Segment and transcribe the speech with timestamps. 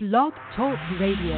[0.00, 1.34] Blog Talk Radio.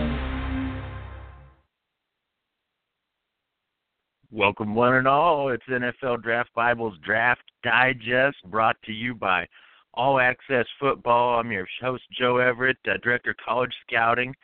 [4.30, 5.48] Welcome, one and all.
[5.48, 9.46] It's NFL Draft Bible's Draft Digest brought to you by
[9.94, 11.40] All Access Football.
[11.40, 14.34] I'm your host, Joe Everett, uh, Director of College Scouting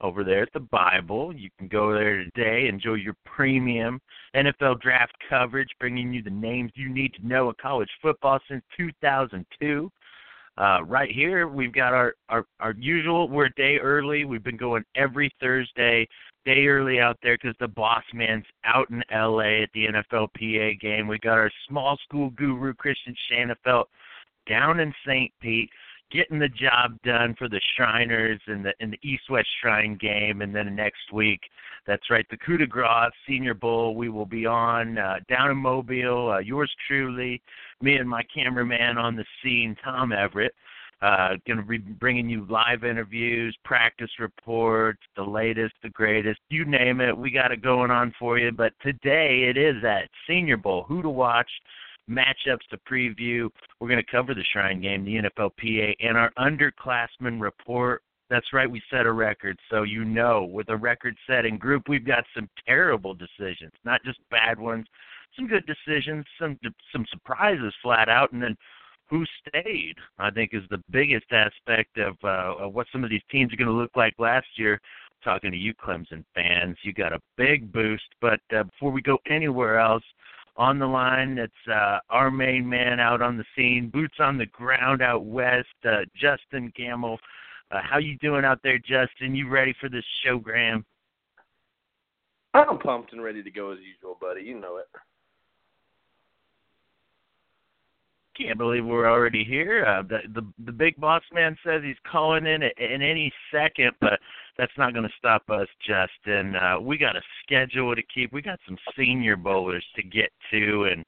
[0.00, 1.34] over there at the Bible.
[1.34, 4.00] You can go there today, enjoy your premium
[4.34, 8.64] NFL draft coverage, bringing you the names you need to know in college football since
[8.78, 9.90] 2002.
[10.58, 13.28] Uh, right here, we've got our, our our usual.
[13.28, 14.24] We're a day early.
[14.24, 16.08] We've been going every Thursday,
[16.44, 19.62] day early out there because the boss man's out in L.A.
[19.62, 21.06] at the NFLPA game.
[21.06, 23.84] We got our small school guru Christian Shanafelt
[24.48, 25.32] down in St.
[25.40, 25.70] Pete,
[26.10, 30.42] getting the job done for the Shriners in the in the East West Shrine game,
[30.42, 31.40] and then next week,
[31.86, 33.94] that's right, the Coup de Grace Senior Bowl.
[33.94, 36.32] We will be on uh, down in Mobile.
[36.32, 37.40] Uh, yours truly,
[37.80, 40.54] me and my cameraman on the scene, Tom Everett.
[41.00, 46.64] Uh, going to be bringing you live interviews, practice reports, the latest, the greatest, you
[46.64, 47.16] name it.
[47.16, 48.50] We got it going on for you.
[48.50, 50.84] But today it is that Senior Bowl.
[50.88, 51.48] Who to watch?
[52.08, 53.48] Matchups to preview.
[53.80, 58.02] We're going to cover the Shrine game, the NFLPA, and our underclassmen report.
[58.30, 59.58] That's right, we set a record.
[59.70, 64.58] So you know, with a record-setting group, we've got some terrible decisions, not just bad
[64.58, 64.86] ones,
[65.36, 66.58] some good decisions, some
[66.92, 68.56] some surprises flat out, and then
[69.08, 69.96] who stayed.
[70.18, 73.56] I think is the biggest aspect of, uh, of what some of these teams are
[73.56, 74.80] going to look like last year.
[75.24, 78.04] Talking to you, Clemson fans, you got a big boost.
[78.20, 80.04] But uh, before we go anywhere else,
[80.58, 81.38] on the line.
[81.38, 85.68] It's uh, our main man out on the scene, boots on the ground out west,
[85.84, 87.16] uh, Justen Gammel.
[87.70, 89.34] Uh, how you doing out there, Justin?
[89.34, 90.84] You ready for this show, Graham?
[92.54, 94.42] I'm pumped and ready to go as usual, buddy.
[94.42, 94.86] You know it.
[98.38, 99.84] Can't believe we're already here.
[99.84, 103.90] Uh, the, the the big boss man says he's calling in at, in any second,
[104.00, 104.20] but
[104.56, 106.54] that's not going to stop us, Justin.
[106.54, 108.32] Uh, we got a schedule to keep.
[108.32, 111.04] We got some senior bowlers to get to, and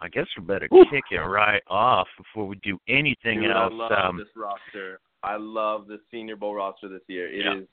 [0.00, 0.84] I guess we better Ooh.
[0.90, 3.72] kick it right off before we do anything Dude, else.
[3.72, 5.00] I love um, this roster.
[5.22, 7.28] I love the senior bowl roster this year.
[7.28, 7.62] It yeah.
[7.62, 7.68] is,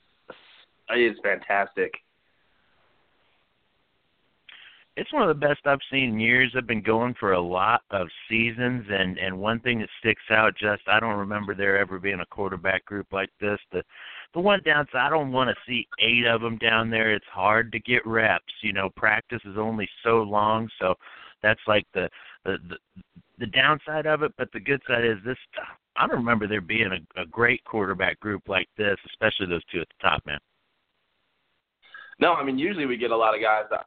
[0.90, 1.92] it is fantastic
[4.96, 6.54] it's one of the best I've seen in years.
[6.56, 10.54] I've been going for a lot of seasons, and and one thing that sticks out,
[10.56, 13.58] just I don't remember there ever being a quarterback group like this.
[13.72, 13.82] The
[14.34, 17.12] the one downside, I don't want to see eight of them down there.
[17.12, 18.52] It's hard to get reps.
[18.62, 20.94] You know, practice is only so long, so
[21.42, 22.08] that's like the
[22.44, 23.02] the the,
[23.38, 24.32] the downside of it.
[24.38, 25.38] But the good side is this.
[25.96, 29.80] I don't remember there being a, a great quarterback group like this, especially those two
[29.80, 30.38] at the top, man.
[32.20, 33.86] No, I mean usually we get a lot of guys that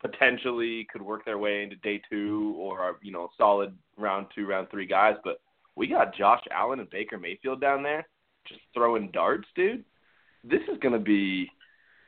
[0.00, 4.68] potentially could work their way into day two or you know, solid round two, round
[4.70, 5.16] three guys.
[5.22, 5.40] But
[5.76, 8.06] we got Josh Allen and Baker Mayfield down there
[8.46, 9.84] just throwing darts, dude.
[10.44, 11.50] This is to be,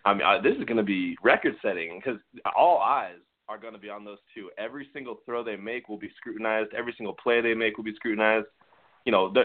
[0.04, 2.20] I mean, uh, this is to be record setting because
[2.56, 4.50] all eyes are going to be on those two.
[4.58, 6.72] Every single throw they make will be scrutinized.
[6.74, 8.46] Every single play they make will be scrutinized.
[9.04, 9.44] You know, the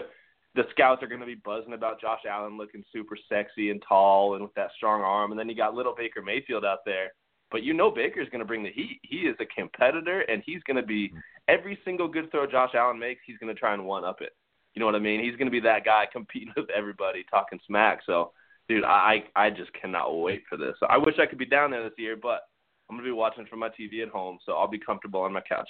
[0.54, 4.34] the scouts are going to be buzzing about Josh Allen looking super sexy and tall
[4.34, 7.12] and with that strong arm, and then you got little Baker Mayfield out there
[7.50, 9.00] but you know Baker's going to bring the heat.
[9.02, 11.18] He is a competitor, and he's going to be mm-hmm.
[11.48, 14.34] every single good throw Josh Allen makes, he's going to try and one up it.
[14.74, 15.20] You know what I mean?
[15.20, 18.00] He's going to be that guy competing with everybody, talking smack.
[18.06, 18.32] So,
[18.68, 20.74] dude, I I just cannot wait for this.
[20.88, 22.42] I wish I could be down there this year, but
[22.88, 25.32] I'm going to be watching from my TV at home, so I'll be comfortable on
[25.32, 25.68] my couch.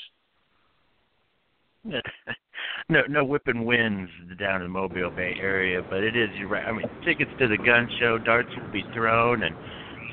[2.89, 6.29] no, no whipping winds down in the Mobile Bay area, but it is.
[6.37, 6.67] You're right.
[6.67, 9.55] I mean, tickets to the gun show, darts will be thrown, and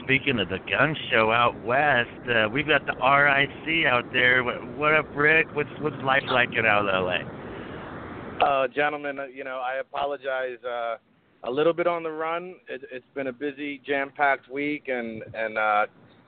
[0.05, 4.43] speaking of the gun show out west, uh, we've got the RIC out there.
[4.43, 5.47] What, what up, Ric?
[5.53, 8.45] What's what's life like in out of LA?
[8.45, 10.63] Uh, gentlemen, uh, you know I apologize.
[10.63, 10.97] Uh,
[11.43, 12.55] a little bit on the run.
[12.67, 15.85] It, it's been a busy, jam-packed week, and and uh,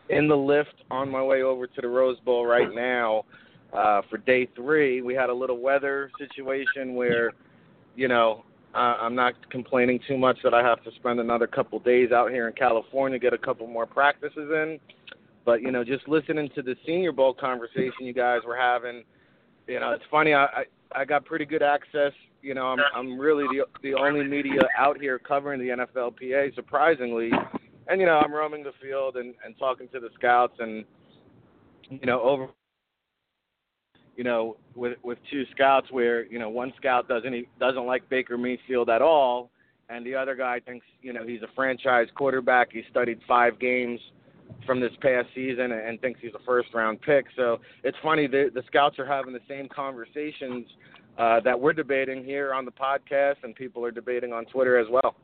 [0.09, 3.25] in the lift on my way over to the Rose Bowl right now
[3.73, 5.01] uh, for day three.
[5.01, 7.31] We had a little weather situation where,
[7.95, 12.11] you know, I'm not complaining too much that I have to spend another couple days
[12.11, 14.79] out here in California, get a couple more practices in.
[15.45, 19.03] But you know, just listening to the Senior Bowl conversation you guys were having,
[19.67, 20.33] you know, it's funny.
[20.33, 20.63] I I,
[20.93, 22.11] I got pretty good access.
[22.41, 27.31] You know, I'm I'm really the the only media out here covering the NFLPA, surprisingly.
[27.87, 30.83] And you know, I'm roaming the field and and talking to the scouts and
[31.89, 32.49] you know over
[34.17, 38.09] you know, with with two scouts where you know one scout doesn't he doesn't like
[38.09, 39.51] Baker Mayfield at all,
[39.89, 42.73] and the other guy thinks you know he's a franchise quarterback.
[42.73, 43.99] He studied five games
[44.65, 47.25] from this past season and thinks he's a first round pick.
[47.35, 50.65] So it's funny the the scouts are having the same conversations
[51.17, 54.87] uh, that we're debating here on the podcast, and people are debating on Twitter as
[54.89, 55.15] well.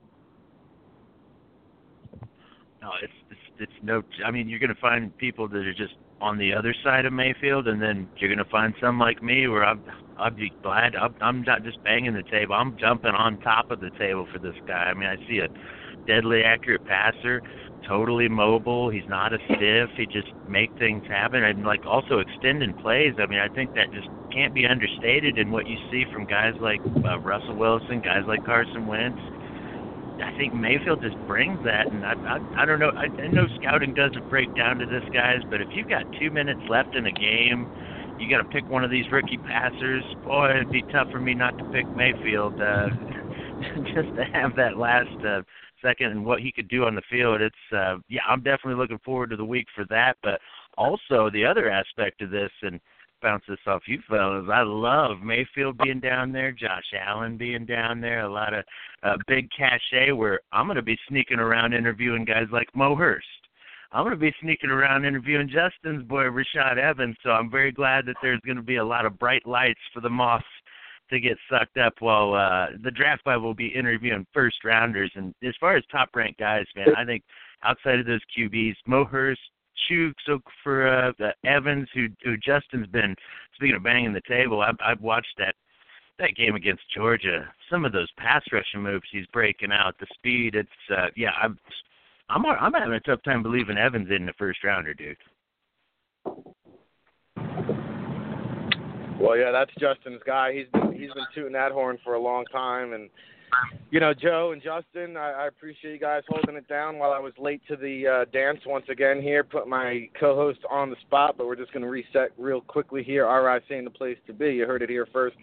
[2.83, 4.03] no, it's it's it's no.
[4.25, 5.93] I mean, you're going to find people that are just
[6.23, 9.65] on the other side of Mayfield, and then you're to find some like me where
[9.65, 9.83] I'm
[10.17, 10.95] I'd be glad.
[10.95, 12.55] I'm, I'm not just banging the table.
[12.55, 14.85] I'm jumping on top of the table for this guy.
[14.85, 15.47] I mean, I see a
[16.07, 17.41] deadly accurate passer,
[17.87, 18.89] totally mobile.
[18.89, 19.89] He's not a stiff.
[19.97, 21.43] He just make things happen.
[21.43, 23.13] And like also extending plays.
[23.17, 26.53] I mean, I think that just can't be understated in what you see from guys
[26.61, 29.19] like uh, Russell Wilson, guys like Carson Wentz.
[30.19, 32.91] I think Mayfield just brings that, and I I, I don't know.
[32.95, 36.29] I, I know scouting doesn't break down to this, guys, but if you've got two
[36.29, 37.67] minutes left in a game,
[38.19, 40.03] you got to pick one of these rookie passers.
[40.23, 42.59] Boy, it'd be tough for me not to pick Mayfield.
[42.59, 42.89] Uh,
[43.93, 45.41] just to have that last uh,
[45.81, 47.41] second and what he could do on the field.
[47.41, 50.17] It's uh, yeah, I'm definitely looking forward to the week for that.
[50.21, 50.39] But
[50.77, 52.79] also the other aspect of this and
[53.23, 54.45] bounce this off you fellas.
[54.51, 58.63] I love Mayfield being down there, Josh Allen being down there, a lot of
[59.01, 63.25] uh, big cachet where I'm going to be sneaking around interviewing guys like Mo Hurst.
[63.93, 68.05] I'm going to be sneaking around interviewing Justin's boy Rashaan Evans, so I'm very glad
[68.07, 70.43] that there's going to be a lot of bright lights for the Moss
[71.11, 75.11] to get sucked up while uh, the draft Bible will be interviewing first rounders.
[75.15, 77.23] And as far as top ranked guys, man, I think
[77.63, 79.41] outside of those QBs, Mo Hurst,
[80.25, 81.11] So for uh,
[81.45, 83.15] Evans, who who Justin's been
[83.55, 84.61] speaking of banging the table.
[84.61, 85.55] I've, I've watched that
[86.19, 87.51] that game against Georgia.
[87.69, 90.55] Some of those pass rushing moves he's breaking out, the speed.
[90.55, 91.57] It's uh, yeah, I'm
[92.29, 95.17] I'm I'm having a tough time believing Evans in the first rounder, dude.
[99.19, 100.53] Well, yeah, that's Justin's guy.
[100.53, 103.09] He's been he's been tooting that horn for a long time, and
[103.91, 107.19] you know, Joe and Justin, I, I appreciate you guys holding it down while I
[107.19, 109.43] was late to the uh, dance once again here.
[109.43, 113.27] Put my co-host on the spot, but we're just going to reset real quickly here.
[113.27, 114.53] RIC in the place to be.
[114.55, 115.35] You heard it here first.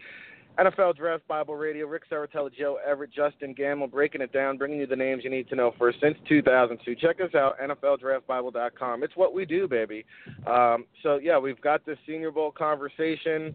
[0.59, 4.87] NFL Draft Bible Radio, Ric Serritella, Joe Everett, Justen Gammel, breaking it down, bringing you
[4.87, 6.97] the names you need to know first since 2002.
[6.97, 9.03] Check us out, NFLDraftBible.com.
[9.03, 10.05] It's what we do, baby.
[10.47, 13.55] Um, so, yeah, we've got the Senior Bowl conversation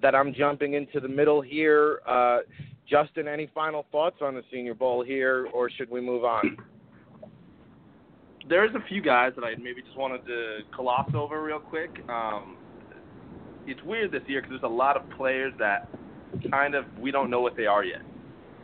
[0.00, 2.00] that I'm jumping into the middle here.
[2.06, 2.40] Uh,
[2.88, 6.56] Justin, any final thoughts on the Senior Bowl here, or should we move on?
[8.48, 11.90] There's a few guys that I maybe just wanted to gloss over real quick.
[12.10, 12.56] Um,
[13.66, 15.88] it's weird this year because there's a lot of players that–
[16.50, 18.02] kind of we don't know what they are yet.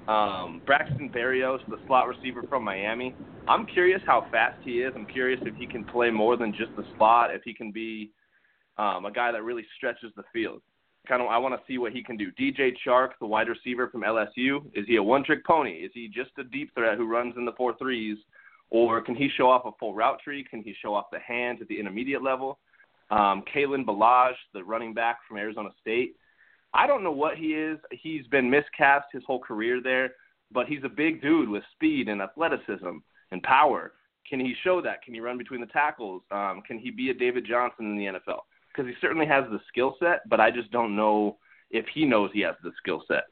[0.08, 3.14] Um, Braxton Berrios, the slot receiver from Miami.
[3.49, 4.93] I'm curious how fast he is.
[4.96, 7.34] I'm curious if he can play more than just the slot.
[7.34, 8.11] If he can be
[8.78, 10.62] um, a guy that really stretches the field.
[11.08, 12.31] Kind of, I want to see what he can do.
[12.32, 15.73] DJ Chark, the wide receiver from LSU, is he a one-trick pony?
[15.73, 18.19] Is he just a deep threat who runs in the four threes,
[18.69, 20.44] or can he show off a full route tree?
[20.49, 22.58] Can he show off the hands at the intermediate level?
[23.11, 26.14] Um, Kalen Ballage, the running back from Arizona State,
[26.73, 27.79] I don't know what he is.
[27.91, 30.12] He's been miscast his whole career there,
[30.52, 32.99] but he's a big dude with speed and athleticism
[33.32, 33.93] and power.
[34.29, 35.02] Can he show that?
[35.02, 36.23] Can he run between the tackles?
[36.31, 38.41] Um, can he be a David Johnson in the NFL?
[38.72, 41.38] Because he certainly has the skill set, but I just don't know
[41.70, 43.25] if he knows he has the skill set.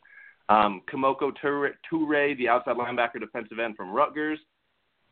[0.48, 4.38] Um, Kemoko Turay, the outside linebacker defensive end from Rutgers,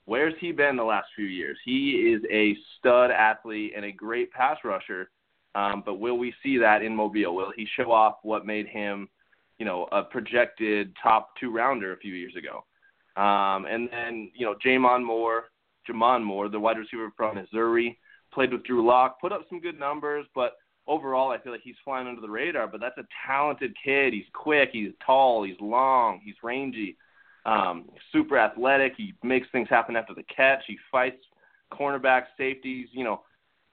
[0.05, 1.59] where's he been the last few years?
[1.65, 5.11] He is a stud athlete and a great pass rusher
[5.57, 7.35] um, but will we see that in Mobile?
[7.35, 9.09] Will he show off what made him,
[9.59, 12.65] you know, a projected top two rounder a few years ago?
[13.21, 15.45] Um, and then, you know, J'Mon Moore,
[15.89, 17.99] J'Mon Moore, the wide receiver from Missouri,
[18.37, 20.53] played with Drew Lock, put up some good numbers, but
[20.87, 22.69] overall, I feel like he's flying under the radar.
[22.69, 24.13] But that's a talented kid.
[24.13, 24.69] He's quick.
[24.73, 25.43] He's tall.
[25.43, 26.21] He's long.
[26.23, 26.99] He's rangy.
[27.47, 28.93] Um, super athletic.
[28.95, 30.63] He makes things happen after the catch.
[30.67, 31.17] He fights
[31.73, 32.89] cornerbacks, safeties.
[32.93, 33.23] You know,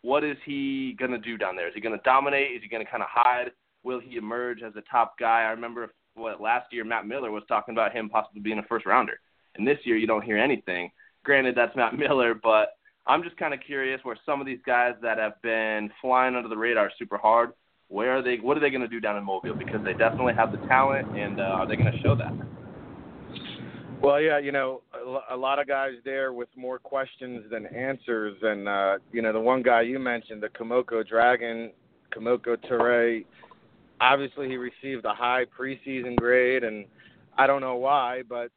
[0.01, 1.67] what is he to do down there?
[1.67, 2.55] Is he to dominate?
[2.55, 3.51] Is he to kind of hide?
[3.83, 5.41] Will he emerge as a top guy?
[5.41, 8.85] I remember what last year Matt Miller was talking about him possibly being a first
[8.85, 9.19] rounder,
[9.55, 10.89] and this year you don't hear anything.
[11.25, 12.69] Granted, that's Matt Miller, but
[13.05, 16.47] I'm just kind of curious where some of these guys that have been flying under
[16.47, 17.51] the radar super hard,
[17.89, 18.37] where are they?
[18.37, 19.53] What are they going to do down in Mobile?
[19.53, 22.31] Because they definitely have the talent, and uh, are they going to show that?
[24.01, 24.81] Well, yeah, you know,
[25.29, 29.39] a lot of guys there with more questions than answers, and uh, you know, the
[29.39, 31.71] one guy you mentioned, the Kemoko Dragon,
[32.13, 33.25] Kemoko Turay,
[34.01, 36.85] obviously he received a high preseason grade, and
[37.37, 38.49] I don't know why, but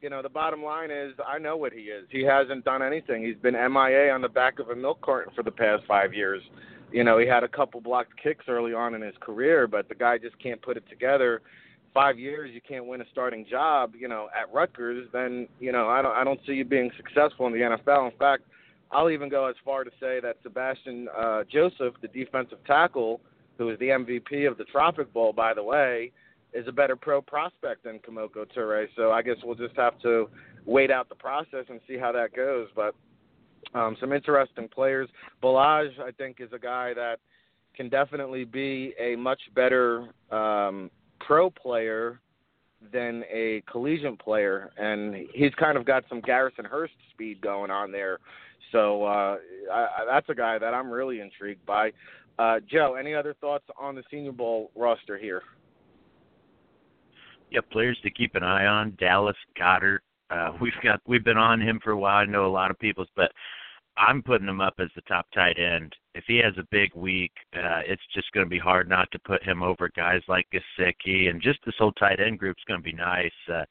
[0.00, 2.06] you know, the bottom line is I know what he is.
[2.10, 3.24] He hasn't done anything.
[3.24, 6.42] He's been MIA on the back of a milk carton for the past five years.
[6.92, 9.94] You know, he had a couple blocked kicks early on in his career, but the
[9.94, 11.42] guy just can't put it together
[11.92, 15.88] five years you can't win a starting job, you know, at Rutgers, then you know
[15.88, 18.10] I don't I don't see you being successful in the NFL.
[18.10, 18.44] In fact,
[18.90, 23.20] I'll even go as far to say that Sebastian uh, Joseph, the defensive tackle,
[23.58, 26.12] who is the MVP of the Tropic Bowl, by the way,
[26.54, 28.86] is a better pro prospect than Kemoko Turay.
[28.96, 30.28] So I guess we'll just have to
[30.66, 32.68] wait out the process and see how that goes.
[32.74, 32.94] But
[33.74, 35.08] Um, some interesting players.
[35.42, 37.20] Ballage, I think, is a guy that
[37.76, 40.90] can definitely be a much better um,
[41.20, 42.20] pro player
[42.92, 47.92] than a collegiate player, and he's kind of got some Garrison Hearst speed going on
[47.92, 48.18] there.
[48.72, 49.36] So uh,
[49.72, 51.92] I, that's a guy that I'm really intrigued by.
[52.38, 55.42] Uh, Joe, any other thoughts on the Senior Bowl roster here?
[57.50, 60.00] Yeah, players to keep an eye on: Dallas Goedert.
[60.30, 62.18] Uh, we've got we've been on him for a while.
[62.18, 63.32] I know a lot of people's, but
[63.96, 65.94] I'm putting him up as the top tight end.
[66.14, 69.18] If he has a big week, uh, it's just going to be hard not to
[69.18, 72.84] put him over guys like Gesicki, and just this whole tight end group's going to
[72.84, 73.30] be nice.
[73.52, 73.64] Uh,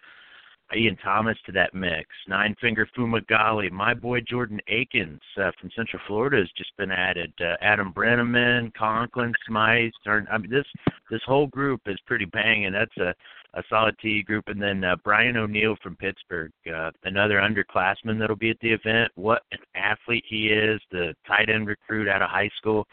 [0.76, 2.08] Ian Thomas to that mix.
[2.28, 3.72] Nine Finger Fumagalli.
[3.72, 7.34] My boy Jordan Akins uh, from Central Florida has just been added.
[7.42, 9.92] Uh, Adam Breneman, Conklin, Smythe.
[10.06, 10.68] I mean, this
[11.10, 12.74] this whole group is pretty banging.
[12.74, 13.16] That's a
[13.56, 18.36] a solid T group, and then uh, Brian O'Neill from Pittsburgh, uh, another underclassman that'll
[18.36, 19.12] be at the event.
[19.16, 20.80] What an athlete he is!
[20.92, 22.86] The tight end recruit out of high school.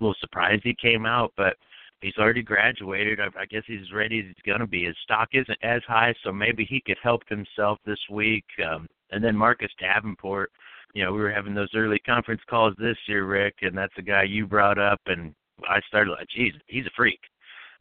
[0.00, 1.56] A little surprised he came out, but
[2.00, 3.20] he's already graduated.
[3.20, 4.84] I, I guess he's as ready as he's going to be.
[4.84, 8.44] His stock isn't as high, so maybe he could help himself this week.
[8.64, 10.50] Um, and then Marcus Davenport,
[10.94, 14.02] you know, we were having those early conference calls this year, Ric, and that's the
[14.02, 15.34] guy you brought up, and
[15.68, 17.20] I started like, geez, he's a freak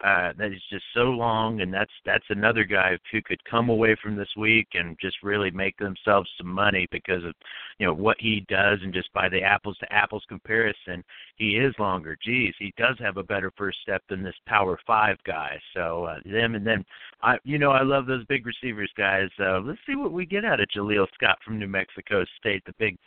[0.03, 3.95] uh, that is just so long, and that's that's another guy who could come away
[4.03, 7.33] from this week and just really make themselves some money because of
[7.79, 11.03] you know what he does, and just by the apples to apples comparison,
[11.38, 12.17] he is longer.
[12.22, 15.57] Geez, he does have a better first step than this Power Five guy.
[15.74, 16.83] So uh, them, and then
[17.22, 19.29] I, you know, I love those big receivers guys.
[19.39, 22.74] Uh, let's see what we get out of Jaleel Scott from New Mexico State, the
[22.77, 22.98] big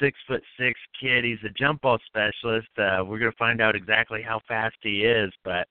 [0.00, 1.24] six foot six kid.
[1.24, 2.68] He's a jump ball specialist.
[2.78, 5.68] Uh, we're going to find out exactly how fast he is, but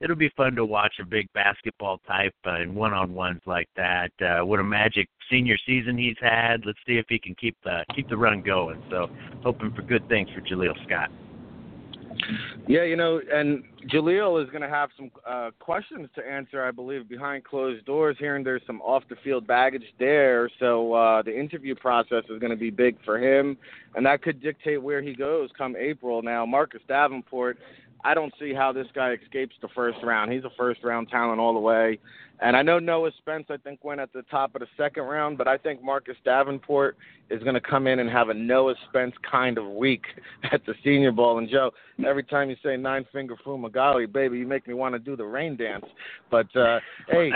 [0.00, 3.68] it'll be fun to watch a big basketball type uh, in one on ones like
[3.76, 4.10] that.
[4.20, 6.64] Uh, what a magic senior season he's had.
[6.64, 8.82] Let's see if he can keep the keep the run going.
[8.90, 9.08] So
[9.42, 11.10] hoping for good things for Jaleel Scott.
[12.66, 16.70] Yeah, you know, and Jaleel is going to have some uh, questions to answer, I
[16.70, 18.16] believe, behind closed doors.
[18.18, 22.50] Hearing there's some off the field baggage there, so uh, the interview process is going
[22.50, 23.56] to be big for him,
[23.94, 26.20] and that could dictate where he goes come April.
[26.20, 27.58] Now, Marcus Davenport
[28.04, 30.32] I don't see how this guy escapes the first round.
[30.32, 31.98] He's a first round talent all the way.
[32.40, 35.38] And I know Noah Spence, I think, went at the top of the second round,
[35.38, 36.96] but I think Marcus Davenport
[37.30, 40.04] is going to come in and have a Noah Spence kind of week
[40.52, 41.38] at the Senior Bowl.
[41.38, 41.72] And Joe,
[42.06, 45.24] every time you say nine finger fumagalli, baby, you make me want to do the
[45.24, 45.86] rain dance.
[46.30, 46.78] But uh,
[47.08, 47.32] hey,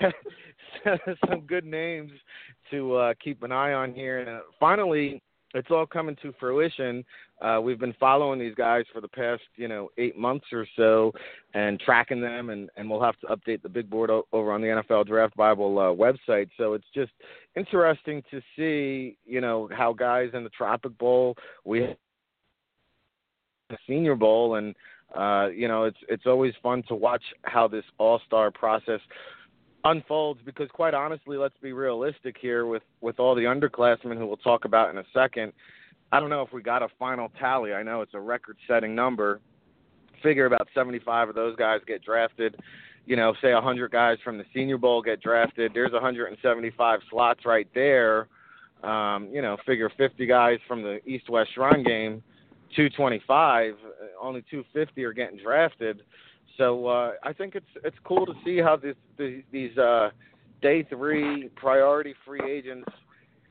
[1.28, 2.12] some good names
[2.70, 4.20] to uh, keep an eye on here.
[4.20, 5.20] And uh, finally,
[5.54, 7.04] it's all coming to fruition.
[7.40, 11.12] Uh, we've been following these guys for the past, you know, eight months or so,
[11.54, 14.60] and tracking them, and and we'll have to update the big board o- over on
[14.60, 16.48] the NFL Draft Bible uh, website.
[16.56, 17.12] So it's just
[17.56, 21.94] interesting to see, you know, how guys in the Tropic Bowl, we
[23.70, 24.74] the Senior Bowl, and
[25.16, 29.00] uh, you know, it's it's always fun to watch how this All Star process
[29.84, 34.36] unfolds because quite honestly, let's be realistic here with with all the underclassmen who we'll
[34.36, 35.52] talk about in a second.
[36.12, 37.72] I don't know if we got a final tally.
[37.72, 39.40] I know it's a record-setting number.
[40.22, 42.56] Figure about 75 of those guys get drafted.
[43.06, 45.72] You know, say 100 guys from the Senior Bowl get drafted.
[45.72, 48.28] There's 175 slots right there.
[48.82, 52.22] Um, you know, figure 50 guys from the East-West Shrine game,
[52.74, 53.74] 225.
[54.20, 56.02] Only 250 are getting drafted.
[56.60, 60.10] So uh, I think it's it's cool to see how this, the, these uh,
[60.60, 62.86] day three priority free agents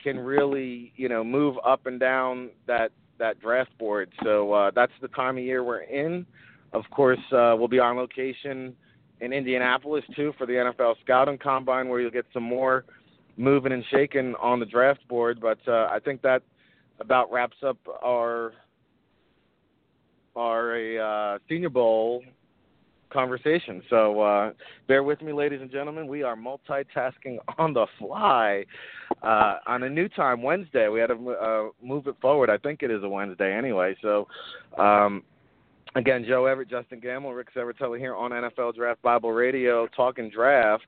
[0.03, 4.11] can really you know move up and down that that draft board.
[4.23, 6.23] So uh, that's the time of year we're in.
[6.71, 8.75] Of course, uh, we'll be on location
[9.21, 12.85] in Indianapolis too for the NFL Scouting Combine, where you'll get some more
[13.37, 15.41] moving and shaking on the draft board.
[15.41, 16.43] But uh, I think that
[16.99, 18.53] about wraps up our
[20.35, 22.23] our uh, Senior Bowl
[23.09, 23.81] conversation.
[23.89, 24.53] So uh,
[24.87, 26.07] bear with me, ladies and gentlemen.
[26.07, 28.65] We are multitasking on the fly
[29.23, 30.87] uh, on a new time Wednesday.
[30.87, 32.49] We had to uh, move it forward.
[32.49, 33.95] I think it is a Wednesday anyway.
[34.01, 34.27] So.
[34.77, 35.23] Um,
[35.95, 40.85] Again, Joe Everett, Justen Gammel, Ric Serritella here on NFL Draft Bible Radio, talking draft.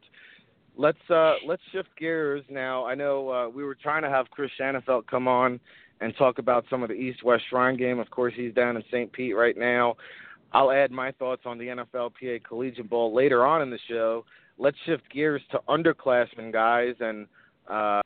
[0.78, 2.86] Let's uh, let's shift gears now.
[2.86, 5.60] I know uh, we were trying to have Chris Shanafelt come on
[6.02, 8.00] and talk about some of the East West Shrine game.
[8.00, 9.12] Of course, he's down in St.
[9.12, 9.96] Pete right now.
[10.54, 14.26] I'll add my thoughts on the NFLPA Collegiate Bowl later on in the show.
[14.58, 17.26] Let's shift gears to underclassmen, guys, and
[17.70, 18.02] uh,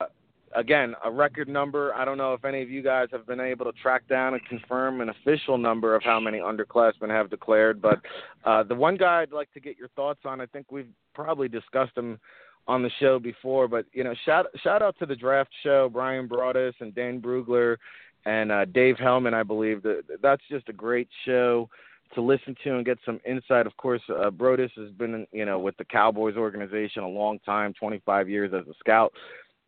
[0.56, 1.94] again, a record number.
[1.94, 4.46] I don't know if any of you guys have been able to track down and
[4.46, 8.00] confirm an official number of how many underclassmen have declared, but
[8.46, 11.48] uh, the one guy I'd like to get your thoughts on, I think we've probably
[11.48, 12.20] discussed him
[12.68, 16.28] on the show before, but you know, shout shout out to the draft show, Bryan
[16.28, 17.78] Broaddus and Dane Brugler
[18.25, 19.36] and uh, Dave Helman.
[19.36, 21.70] I believe that that's just a great show
[22.14, 23.68] to listen to and get some insight.
[23.68, 27.74] Of course, uh, Broaddus has been, you know, with the Cowboys organization a long time,
[27.74, 29.14] 25 years as a scout,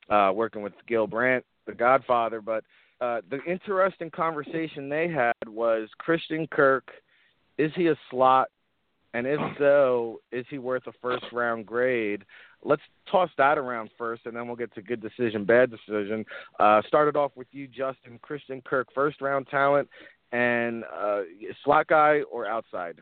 [0.09, 2.41] uh, working with Gil Brandt, the Godfather.
[2.41, 2.63] But
[3.01, 6.89] uh, the interesting conversation they had was Christian Kirk.
[7.57, 8.49] Is he a slot?
[9.13, 12.23] And if so, is he worth a first round grade?
[12.63, 16.25] Let's toss that around first, and then we'll get to good decision, bad decision.
[16.59, 18.19] Uh, started off with you, Justin.
[18.21, 19.87] Christian Kirk, first round talent,
[20.31, 21.21] and uh,
[21.63, 22.99] slot guy or outside?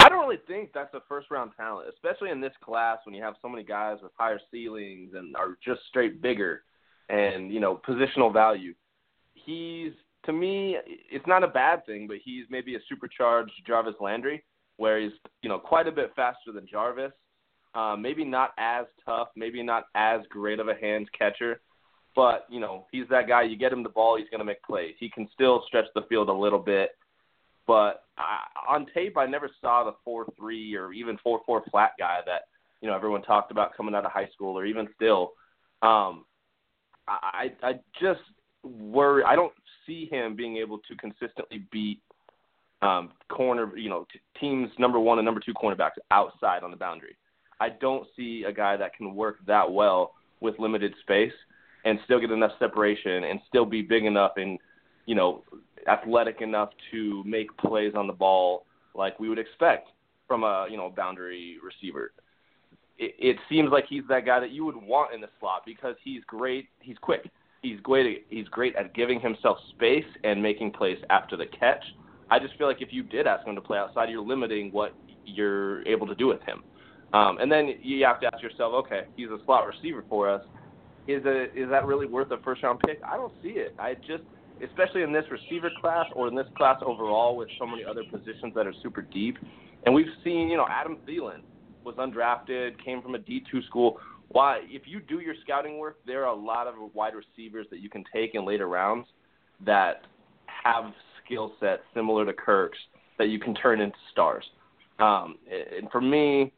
[0.00, 3.22] I don't really think that's a first round talent, especially in this class when you
[3.22, 6.62] have so many guys with higher ceilings and are just straight bigger
[7.08, 8.74] and, you know, positional value.
[9.34, 9.92] He's
[10.24, 10.76] to me,
[11.10, 14.44] it's not a bad thing, but he's maybe a supercharged Jarvis Landry,
[14.76, 17.12] where he's, you know, quite a bit faster than Jarvis.
[17.74, 21.60] Uh, maybe not as tough, maybe not as great of a hands catcher,
[22.18, 23.42] but you know he's that guy.
[23.42, 24.96] You get him the ball, he's going to make plays.
[24.98, 26.96] He can still stretch the field a little bit,
[27.64, 31.92] but I, on tape, I never saw the four three or even four four flat
[31.96, 32.48] guy that
[32.80, 35.34] you know everyone talked about coming out of high school or even still.
[35.82, 36.24] Um,
[37.06, 38.20] I I just
[38.64, 39.22] worry.
[39.22, 39.52] I don't
[39.86, 42.00] see him being able to consistently beat
[42.82, 46.76] um, corner, you know, t- teams number one and number two cornerbacks outside on the
[46.76, 47.16] boundary.
[47.60, 51.32] I don't see a guy that can work that well with limited space
[51.88, 54.58] and still get enough separation and still be big enough and
[55.06, 55.42] you know
[55.88, 59.88] athletic enough to make plays on the ball like we would expect
[60.26, 62.12] from a you know boundary receiver.
[62.98, 65.94] It, it seems like he's that guy that you would want in the slot because
[66.04, 66.68] he's great.
[66.80, 67.30] He's quick.
[67.62, 68.26] He's great.
[68.28, 71.84] He's great at giving himself space and making plays after the catch.
[72.30, 74.94] I just feel like if you did ask him to play outside, you're limiting what
[75.24, 76.62] you're able to do with him.
[77.14, 80.42] Um, and then you have to ask yourself, okay, he's a slot receiver for us
[81.08, 83.00] is a is that really worth a first round pick?
[83.02, 83.74] I don't see it.
[83.78, 84.22] I just
[84.64, 88.52] especially in this receiver class or in this class overall with so many other positions
[88.54, 89.38] that are super deep.
[89.86, 91.40] And we've seen, you know, Adam Thielen
[91.84, 93.98] was undrafted, came from a D2 school.
[94.28, 97.80] Why if you do your scouting work, there are a lot of wide receivers that
[97.80, 99.06] you can take in later rounds
[99.64, 100.02] that
[100.46, 100.92] have
[101.24, 102.78] skill sets similar to Kirk's
[103.18, 104.44] that you can turn into stars.
[104.98, 105.36] Um,
[105.80, 106.52] and for me,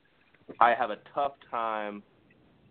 [0.59, 2.03] I have a tough time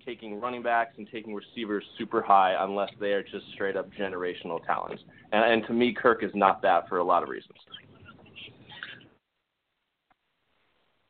[0.10, 4.64] taking running backs and taking receivers super high unless they are just straight up generational
[4.66, 5.04] talents.
[5.32, 7.58] And, and to me, Kirk is not that for a lot of reasons.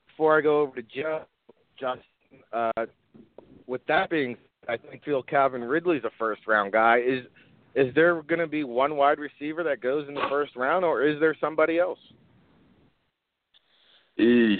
[0.08, 1.24] Before I go over to Joe,
[1.80, 2.04] Justin,
[2.52, 2.86] uh,
[3.68, 6.98] with that being, said, I think feel Calvin Ridley's a first round guy.
[6.98, 7.26] Is
[7.76, 11.08] is there going to be one wide receiver that goes in the first round, or
[11.08, 12.00] is there somebody else?
[14.20, 14.58] Eesh.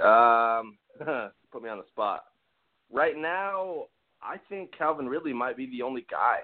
[0.00, 0.76] Um,
[1.50, 2.24] put me on the spot
[2.92, 3.84] right now,
[4.22, 6.38] I think Calvin Ridley might be the only guy.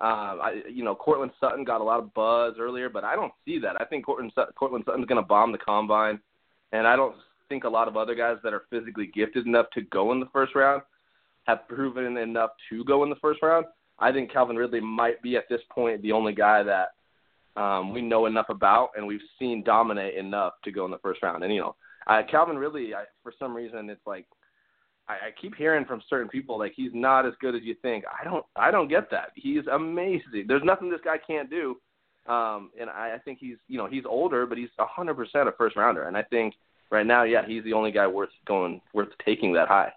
[0.00, 3.32] Uh, I, you know, Courtland Sutton got a lot of buzz earlier, but I don't
[3.44, 3.80] see that.
[3.80, 6.18] I think Courtland, Sutton, Courtland Sutton's going to bomb the combine,
[6.72, 7.14] and I don't
[7.50, 10.28] think a lot of other guys that are physically gifted enough to go in the
[10.32, 10.82] first round
[11.44, 13.66] have proven enough to go in the first round.
[13.98, 18.00] I think Calvin Ridley might be at this point the only guy that um, we
[18.00, 21.44] know enough about and we've seen dominate enough to go in the first round.
[21.44, 24.26] And you know, uh, Calvin Ridley, I, for some reason, it's like
[25.10, 28.04] I, I keep hearing from certain people like he's not as good as you think.
[28.06, 29.30] I don't I don't get that.
[29.34, 30.44] He's amazing.
[30.46, 31.76] There's nothing this guy can't do.
[32.26, 35.48] Um, and I, I think he's you know he's older, but he's a hundred percent
[35.48, 36.04] a first rounder.
[36.04, 36.54] And I think
[36.90, 39.92] right now, yeah, he's the only guy worth going worth taking that high.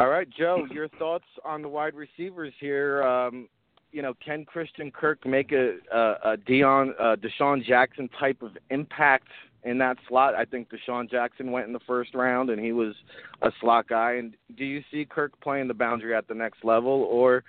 [0.00, 3.02] All right, Joe, your thoughts on the wide receivers here?
[3.04, 3.48] Um,
[3.92, 8.50] you know, can Christian Kirk make a, a, a Dion, uh, DeSean Jackson type of
[8.70, 9.28] impact
[9.64, 10.34] in that slot.
[10.34, 12.94] I think DeSean Jackson went in the first round, and he was
[13.42, 14.14] a slot guy.
[14.14, 17.42] And do you see Kirk playing the boundary at the next level, or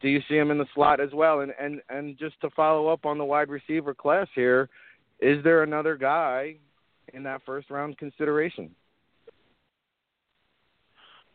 [0.00, 1.40] do you see him in the slot as well?
[1.40, 4.68] And and and just to follow up on the wide receiver class here,
[5.20, 6.56] is there another guy
[7.14, 8.70] in that first round consideration?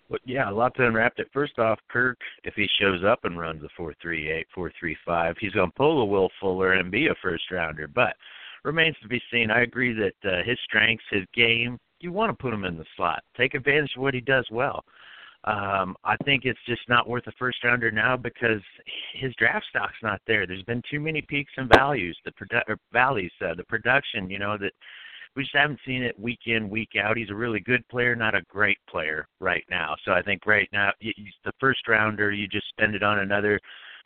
[0.10, 1.14] Well, yeah, a lot to unwrap.
[1.18, 4.72] It first off, Kirk, if he shows up and runs a four three eight, four
[4.80, 7.88] three five, he's going to pull a Will Fuller and be a first rounder.
[7.88, 8.16] But
[8.64, 9.52] remains to be seen.
[9.52, 12.86] I agree that uh, his strengths, his game, you want to put him in the
[12.96, 13.24] slot.
[13.38, 14.84] Take advantage of what he does well.
[15.46, 18.62] Um, I think it's just not worth a first rounder now because
[19.14, 20.48] his draft stock's not there.
[20.48, 24.30] There's been too many peaks and values, the produ- valleys, uh, the production.
[24.30, 24.72] You know that
[25.36, 27.18] we just haven't seen it week in, week out.
[27.18, 29.96] He's a really good player, not a great player right now.
[30.06, 33.20] So I think right now, you, you, the first rounder, you just spend it on
[33.20, 33.60] another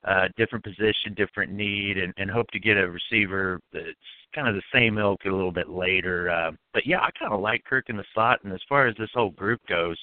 [0.08, 3.88] uh, different position, different need, and, and hope to get a receiver that's
[4.34, 6.30] kind of the same ilk a little bit later.
[6.30, 8.40] Uh, but yeah, I kind of like Kirk in the slot.
[8.44, 9.98] And as far as this whole group goes,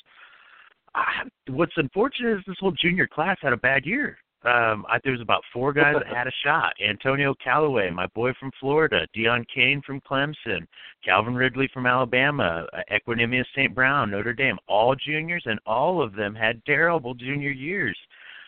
[0.94, 4.18] I, what's unfortunate is this whole junior class had a bad year.
[4.44, 6.74] um, I, there was about four guys that had a shot.
[6.86, 10.66] Antonio Callaway, my boy from Florida, Deon Cain from Clemson,
[11.02, 13.74] Calvin Ridley from Alabama, uh, Equanimeous St.
[13.74, 17.96] Brown, Notre Dame, all juniors, and all of them had terrible junior years.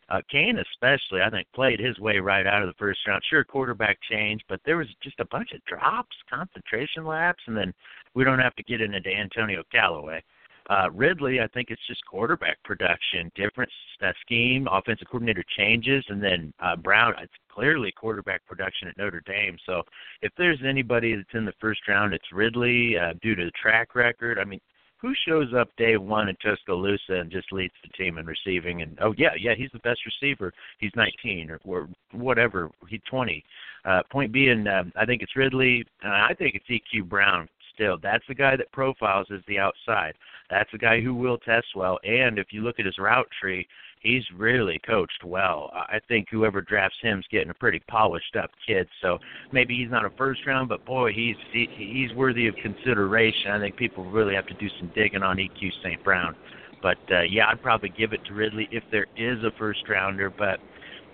[0.09, 3.23] Uh, Cain especially, I think, played his way right out of the first round.
[3.29, 7.73] Sure, quarterback change, but there was just a bunch of drops, concentration laps, and then
[8.15, 10.23] we don't have to get into Antonio Callaway.
[10.69, 13.71] Uh, Ridley, I think it's just quarterback production, different
[14.03, 19.23] uh, scheme, offensive coordinator changes, and then uh, Brown, it's clearly quarterback production at Notre
[19.27, 19.57] Dame.
[19.65, 19.83] So
[20.23, 23.95] if there's anybody that's in the first round, it's Ridley uh, due to the track
[23.95, 24.41] record.
[24.41, 24.61] I mean,
[24.99, 28.83] who shows up day one in Tuscaloosa and just leads the team in receiving?
[28.83, 30.53] And oh yeah, yeah, he's the best receiver.
[30.79, 32.71] He's 19 or, or whatever.
[32.89, 33.45] He's 20.
[33.85, 35.85] Uh, point being, um, I think it's Ridley.
[36.05, 37.99] Uh, I think it's EQ Brown still.
[38.03, 40.15] That's the guy that profiles as the outside.
[40.51, 41.99] That's a guy who will test well.
[42.03, 43.69] And if you look at his route tree,
[44.01, 45.71] he's really coached well.
[45.75, 48.89] I think whoever drafts him is getting a pretty polished up kid.
[49.03, 49.19] So
[49.53, 53.51] maybe he's not a first round, but boy, he's he, he's worthy of consideration.
[53.51, 56.03] I think people really have to do some digging on EQ St.
[56.05, 56.35] Brown.
[56.83, 60.31] But uh, yeah, I'd probably give it to Ridley if there is a first rounder.
[60.31, 60.61] But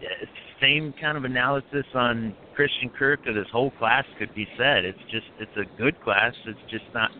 [0.02, 0.26] uh,
[0.62, 4.84] same kind of analysis on Christian Kirk that this whole class could be said.
[4.84, 6.32] It's just it's a good class.
[6.46, 7.10] It's just not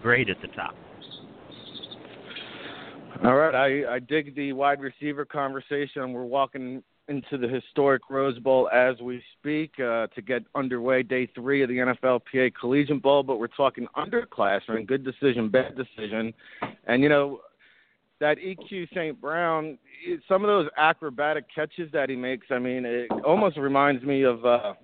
[0.00, 0.74] great at the top.
[3.24, 6.12] All right, I, I dig the wide receiver conversation.
[6.12, 11.28] We're walking into the historic Rose Bowl as we speak uh, to get underway day
[11.34, 16.32] three of the NFLPA Collegiate Bowl, but we're talking underclassmen, good decision, bad decision.
[16.86, 17.40] And, you know,
[18.22, 19.20] that EQ St.
[19.20, 19.76] Brown,
[20.28, 24.46] some of those acrobatic catches that he makes, I mean, it almost reminds me of
[24.46, 24.74] uh,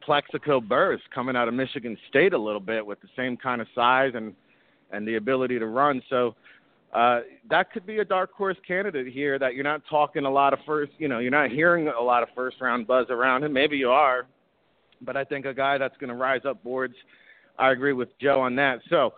[0.00, 3.66] Plaxico Burress coming out of Michigan State a little bit with the same kind of
[3.74, 4.32] size and,
[4.92, 6.00] and the ability to run.
[6.08, 6.34] So,
[6.94, 10.54] uh, that could be a dark horse candidate here that you're not talking a lot
[10.54, 13.52] of first, you know, you're not hearing a lot of first round buzz around him.
[13.52, 14.26] Maybe you are,
[15.02, 16.94] but I think a guy that's going to rise up boards.
[17.58, 18.78] I agree with Joe on that.
[18.88, 19.12] So,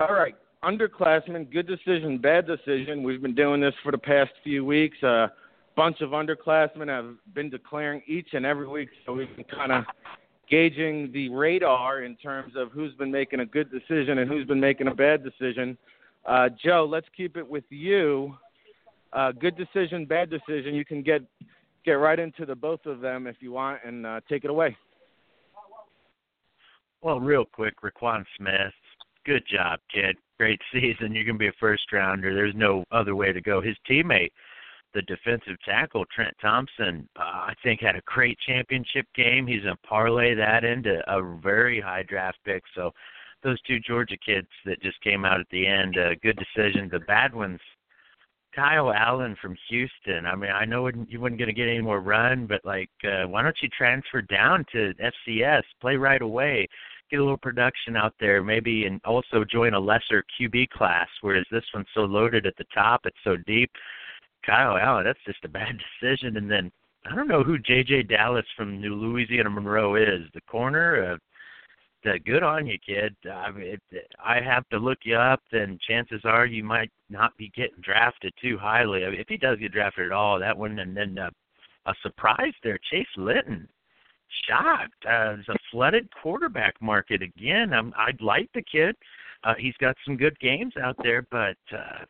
[0.00, 3.02] all right, underclassmen, good decision, bad decision.
[3.02, 5.02] We've been doing this for the past few weeks.
[5.02, 5.32] A
[5.76, 9.84] bunch of underclassmen have been declaring each and every week, so we've been kind of
[10.48, 14.60] gauging the radar in terms of who's been making a good decision and who's been
[14.60, 15.76] making a bad decision.
[16.26, 18.36] Uh, Joe, let's keep it with you.
[19.12, 20.74] Uh, good decision, bad decision.
[20.74, 21.22] You can get
[21.84, 24.76] get right into the both of them if you want, and uh, take it away.
[27.02, 28.72] Well, real quick, Roquan Smith,
[29.24, 30.16] good job, kid.
[30.38, 31.14] Great season.
[31.14, 32.34] You're gonna be a first rounder.
[32.34, 33.60] There's no other way to go.
[33.60, 34.32] His teammate,
[34.94, 39.46] the defensive tackle Trent Thompson, uh, I think had a great championship game.
[39.46, 42.62] He's gonna parlay that into a very high draft pick.
[42.74, 42.92] So
[43.42, 45.96] those two Georgia kids that just came out at the end.
[45.98, 46.88] Uh, good decision.
[46.90, 47.60] The bad ones,
[48.54, 50.26] Kyle Allen from Houston.
[50.26, 52.90] I mean, I know you were not going to get any more run, but like,
[53.04, 54.92] uh, why don't you transfer down to
[55.28, 56.68] FCS, play right away,
[57.12, 61.08] get a little production out there, maybe, and also join a lesser QB class.
[61.20, 63.70] Whereas this one's so loaded at the top, it's so deep.
[64.44, 66.36] Kyle Allen, that's just a bad decision.
[66.38, 66.72] And then
[67.06, 68.04] I don't know who J.J.
[68.04, 70.22] Dallas from New Louisiana Monroe is.
[70.34, 73.14] The corner, uh, uh, good on you, kid.
[73.30, 77.36] I mean, it, I have to look you up, then chances are you might not
[77.36, 79.04] be getting drafted too highly.
[79.04, 81.30] I mean, if he does get drafted at all, that and then uh,
[81.86, 83.68] a surprise there, Chase Litton.
[84.48, 85.04] Shocked.
[85.04, 87.72] Uh, there's a flooded quarterback market again.
[87.72, 88.96] I'm, I like the kid.
[89.44, 92.04] Uh, he's got some good games out there, but uh,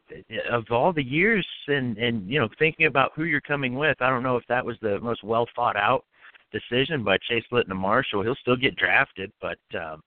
[0.50, 4.10] of all the years and and you know thinking about who you're coming with, I
[4.10, 6.04] don't know if that was the most well thought out
[6.52, 8.22] decision by Chase Litton and Marshall.
[8.22, 10.02] He'll still get drafted, but um,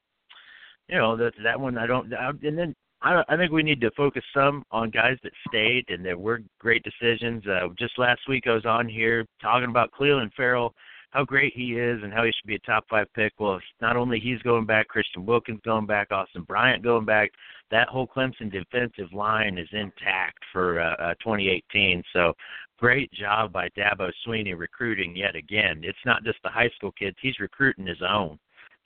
[0.87, 2.13] you know that that one I don't.
[2.13, 5.85] I, and then I, I think we need to focus some on guys that stayed
[5.89, 7.43] and that were great decisions.
[7.47, 10.73] Uh, just last week I was on here talking about Clelin Ferrell,
[11.15, 13.31] how great he is and how he should be a top five pick.
[13.39, 17.31] Well, not only he's going back, Christian Wilkins going back, Austin Bryant going back.
[17.71, 22.03] That whole Clemson defensive line is intact for uh, uh, 2018.
[22.11, 22.33] So
[22.77, 25.81] great job by Dabo Swinney recruiting yet again.
[25.83, 28.37] It's not just the high school kids; he's recruiting his own.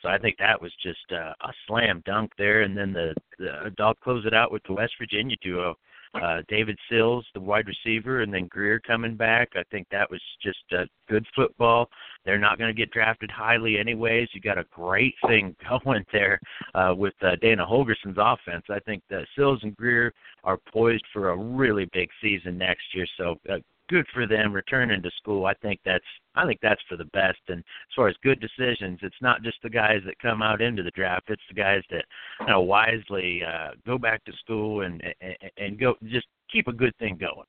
[0.04, 2.62] So I think that was just uh, a slam dunk there.
[2.62, 5.76] And then the, the I'll close it out with the West Virginia duo,
[6.15, 9.50] uh, David Sills, the wide receiver, and then Grier coming back.
[9.56, 11.89] I think that was just uh, good football.
[12.26, 14.30] They're not going to get drafted highly anyways.
[14.34, 16.39] You got a great thing going there
[16.74, 18.65] uh, with uh, Dana Holgorsen's offense.
[18.69, 23.06] I think that Sills and Grier are poised for a really big season next year.
[23.17, 23.58] So uh,
[23.89, 25.45] good for them returning to school.
[25.45, 27.39] I think that's I think that's for the best.
[27.47, 30.84] And as far as good decisions, it's not just the guys that come out into
[30.84, 32.06] the draft; it's the guys that
[32.41, 36.73] you know wisely uh, go back to school and, and and go just keep a
[36.73, 37.45] good thing going.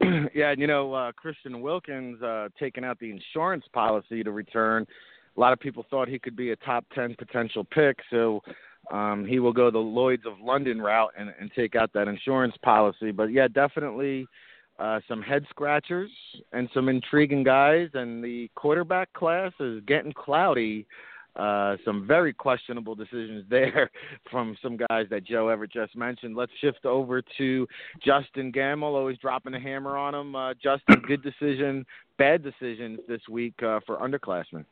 [0.34, 4.86] yeah, you know, uh, Christian Wilkins uh, taking out the insurance policy to return.
[5.36, 8.40] A lot of people thought he could be a top 10 potential pick, so
[8.90, 12.54] um, he will go the Lloyd's of London route and, and take out that insurance
[12.62, 13.10] policy.
[13.10, 14.26] But yeah, definitely
[14.80, 16.10] uh, some head scratchers
[16.52, 17.88] and some intriguing guys.
[17.94, 20.86] And the quarterback class is getting cloudy.
[21.36, 23.90] Uh, some very questionable decisions there
[24.30, 26.34] from some guys that Joe Everett just mentioned.
[26.34, 27.68] Let's shift over to
[28.04, 30.34] Justen Gammel, always dropping a hammer on him.
[30.34, 31.86] Uh, Justin, good decision,
[32.18, 34.64] bad decisions this week uh, for underclassmen.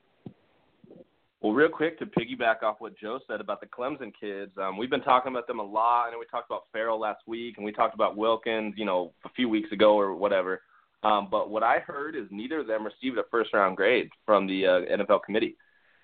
[1.41, 4.91] Well, real quick to piggyback off what Joe said about the Clemson kids, um, we've
[4.91, 6.07] been talking about them a lot.
[6.09, 9.13] I know we talked about Ferrell last week, and we talked about Wilkins, you know,
[9.25, 10.63] a few weeks ago or whatever.
[11.05, 14.49] Um, but what I heard is neither of them received a first round grade from
[14.49, 15.57] the uh, NFL committee.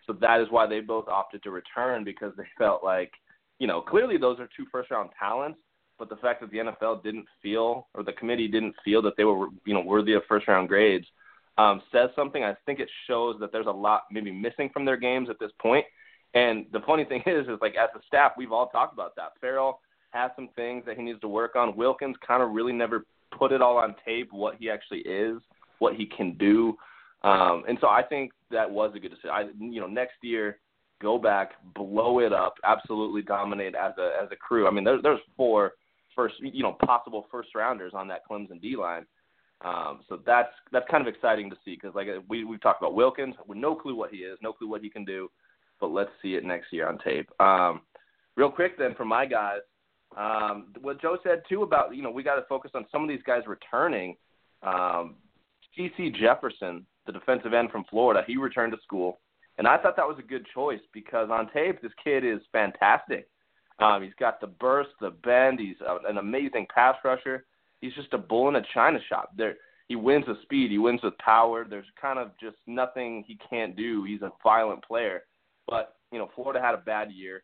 [0.06, 3.10] So that is why they both opted to return because they felt like,
[3.58, 5.58] you know, clearly those are two first round talents,
[5.98, 9.24] but the fact that the NFL didn't feel or the committee didn't feel that they
[9.24, 11.06] were, you know, worthy of first round grades
[11.58, 12.42] um, says something.
[12.42, 15.52] I think it shows that there's a lot maybe missing from their games at this
[15.60, 15.84] point.
[16.34, 19.32] And the funny thing is, is like as a staff, we've all talked about that.
[19.40, 21.76] Ferrell has some things that he needs to work on.
[21.76, 23.04] Wilkins kind of really never
[23.36, 25.40] put it all on tape what he actually is,
[25.78, 26.76] what he can do.
[27.22, 29.30] Um, and so I think that was a good decision.
[29.30, 30.58] I, you know, next year,
[31.00, 34.68] go back, blow it up, absolutely dominate as a as a crew.
[34.68, 35.72] I mean, there's there's four
[36.14, 39.06] first, you know, possible first rounders on that Clemson D line.
[39.62, 42.94] Um, so that's that's kind of exciting to see because like we we've talked about
[42.94, 45.30] Wilkins with no clue what he is, no clue what he can do,
[45.80, 47.28] but let's see it next year on tape.
[47.40, 47.82] Um,
[48.36, 49.60] real quick then for my guys,
[50.16, 53.08] um, what Joe said too about you know we got to focus on some of
[53.08, 54.16] these guys returning.
[54.62, 55.16] Um,
[55.78, 59.20] CeCe Jefferson, the defensive end from Florida, he returned to school,
[59.58, 63.28] and I thought that was a good choice because on tape this kid is fantastic.
[63.78, 65.58] Um, he's got the burst, the bend.
[65.58, 67.44] He's an amazing pass rusher
[67.84, 69.30] he's just a bull in a china shop.
[69.36, 69.56] There,
[69.88, 71.66] he wins with speed, he wins with power.
[71.68, 74.04] There's kind of just nothing he can't do.
[74.04, 75.24] He's a violent player,
[75.68, 77.42] but you know, Florida had a bad year.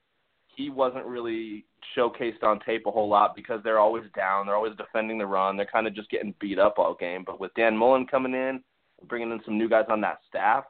[0.57, 1.65] He wasn't really
[1.97, 4.47] showcased on tape a whole lot because they're always down.
[4.47, 5.57] They're always defending the run.
[5.57, 7.23] They're kind of just getting beat up all game.
[7.25, 8.63] But with Dan Mullen coming in,
[9.09, 10.65] bringing in some new guys on that staff,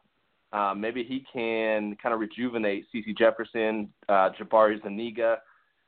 [0.52, 5.38] uh, maybe he can kind of rejuvenate CeCe Jefferson, uh, Jabari Zuniga,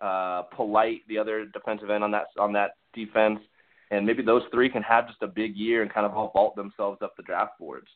[0.01, 3.41] uh, Polite, the other defensive end on that on that defense
[3.93, 6.57] and maybe those three can have just a big year and kind of all vault
[6.57, 7.89] themselves up the draft boards.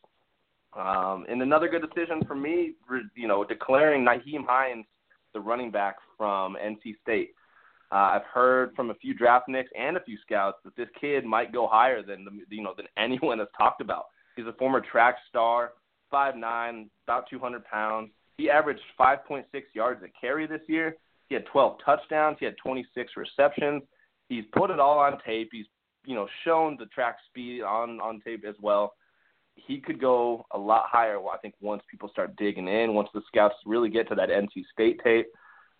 [0.76, 2.74] Um, and another good decision for me,
[3.14, 4.84] you know, declaring Nyheim Hines
[5.32, 7.30] the running back from NC State.
[7.90, 11.24] Uh, I've heard from a few draft nicks and a few scouts that this kid
[11.24, 14.06] might go higher than the, you know than anyone has talked about.
[14.36, 15.72] He's a former track star,
[16.10, 18.10] five nine, about 200 pounds.
[18.36, 20.96] He averaged 5.6 yards a carry this year.
[21.28, 22.36] He had 12 touchdowns.
[22.38, 23.82] He had 26 receptions.
[24.28, 25.48] He's put it all on tape.
[25.52, 25.66] He's
[26.06, 28.94] you know shown the track speed on on tape as well.
[29.54, 31.18] He could go a lot higher.
[31.18, 34.64] I think once people start digging in, once the scouts really get to that NC
[34.72, 35.26] State tape,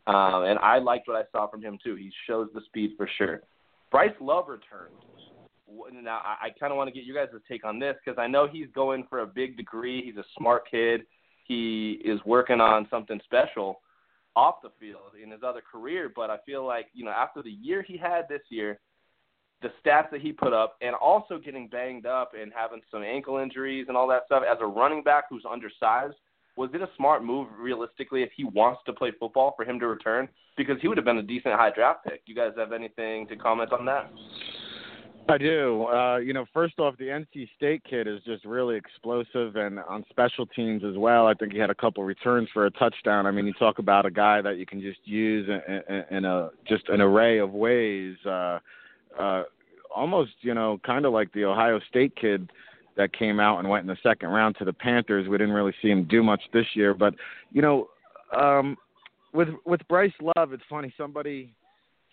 [0.07, 1.95] um, and I liked what I saw from him too.
[1.95, 3.43] He shows the speed for sure.
[3.91, 4.95] Bryce Love returned.
[6.03, 8.27] Now I, I kind of want to get you guys' take on this because I
[8.27, 10.03] know he's going for a big degree.
[10.05, 11.03] He's a smart kid.
[11.47, 13.81] He is working on something special
[14.35, 16.13] off the field in his other career.
[16.15, 18.79] But I feel like you know after the year he had this year,
[19.63, 23.39] the stats that he put up and also getting banged up and having some ankle
[23.39, 26.17] injuries and all that stuff as a running back who's undersized
[26.57, 29.87] was it a smart move realistically if he wants to play football for him to
[29.87, 33.27] return because he would have been a decent high draft pick you guys have anything
[33.27, 34.11] to comment on that
[35.29, 35.87] I do.
[35.87, 40.05] Uh, you know, first off, the NC State kid is just really explosive, and on
[40.09, 41.27] special teams as well.
[41.27, 43.27] I think he had a couple returns for a touchdown.
[43.27, 46.25] I mean, you talk about a guy that you can just use in, in, in
[46.25, 48.17] a just an array of ways.
[48.25, 48.61] Uh,
[49.19, 49.45] uh,
[49.95, 52.51] almost, you know, kind of like the Ohio State kid
[52.97, 55.29] that came out and went in the second round to the Panthers.
[55.29, 57.15] We didn't really see him do much this year, but
[57.53, 57.89] you know,
[58.37, 58.77] um,
[59.33, 60.93] with with Bryce Love, it's funny.
[60.97, 61.55] Somebody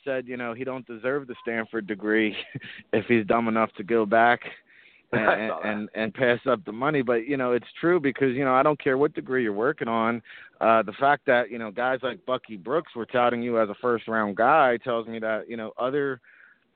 [0.03, 2.35] said, you know, he don't deserve the Stanford degree
[2.93, 4.41] if he's dumb enough to go back
[5.13, 7.01] and, and and pass up the money.
[7.01, 9.87] But you know, it's true because you know I don't care what degree you're working
[9.87, 10.21] on.
[10.59, 13.75] Uh, the fact that you know guys like Bucky Brooks were touting you as a
[13.75, 16.19] first round guy tells me that you know other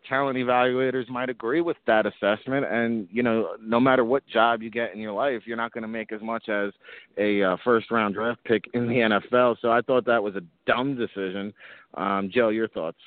[0.08, 2.66] talent evaluators might agree with that assessment.
[2.66, 5.84] And you know no matter what job you get in your life you're not going
[5.84, 6.72] to make as much as
[7.18, 10.42] a uh, first round draft pick in the NFL so I thought that was a
[10.66, 11.54] dumb decision.
[11.96, 12.98] Um Joe your thoughts?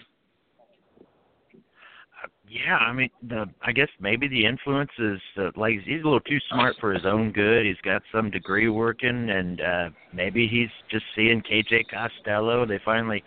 [2.49, 6.21] Yeah, I mean, the I guess maybe the influence is uh, like he's a little
[6.21, 7.65] too smart for his own good.
[7.65, 12.67] He's got some degree working, and uh maybe he's just seeing KJ Costello.
[12.67, 13.23] They finally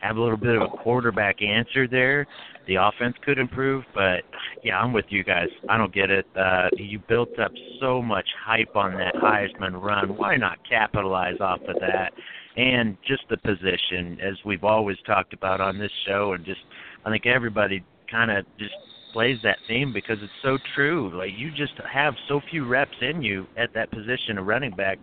[0.00, 2.26] have a little bit of a quarterback answer there,
[2.68, 3.84] the offense could improve.
[3.94, 4.22] But
[4.62, 5.48] yeah, I'm with you guys.
[5.68, 6.26] I don't get it.
[6.36, 7.50] Uh, you built up
[7.80, 10.16] so much hype on that Heisman run.
[10.16, 12.12] Why not capitalize off of that?
[12.56, 16.60] And just the position, as we've always talked about on this show, and just
[17.04, 18.74] I think everybody kind of just
[19.12, 21.16] plays that theme because it's so true.
[21.16, 24.98] Like you just have so few reps in you at that position of running back.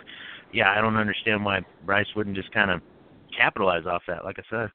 [0.54, 2.82] Yeah, I don't understand why Bryce wouldn't just kind of
[3.38, 4.23] capitalize off that.
[4.23, 4.71] Like I said.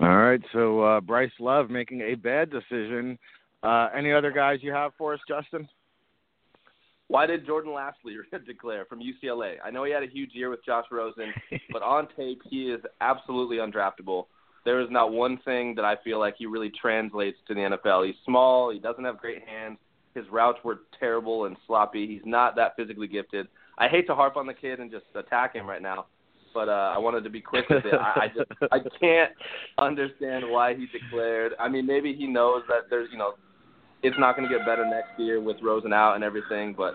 [0.00, 3.18] All right, so uh, Bryce Love making a bad decision.
[3.64, 5.66] Uh, any other guys you have for us, Justen?
[7.08, 8.14] Why did Jordan Lasley
[8.46, 9.56] declare from UCLA?
[9.64, 11.32] I know he had a huge year with Josh Rosen,
[11.72, 14.26] but on tape he is absolutely undraftable.
[14.64, 18.06] There is not one thing that I feel like he really translates to the NFL.
[18.06, 19.78] He's small, he doesn't have great hands,
[20.14, 22.06] his routes were terrible and sloppy.
[22.06, 23.48] He's not that physically gifted.
[23.78, 26.06] I hate to harp on the kid and just attack him right now,
[26.58, 27.94] but uh, I wanted to be quick with it.
[27.94, 29.30] I, I just I can't
[29.78, 31.52] understand why he declared.
[31.60, 33.34] I mean, maybe he knows that there's you know
[34.02, 36.74] it's not going to get better next year with Rosen out and everything.
[36.76, 36.94] But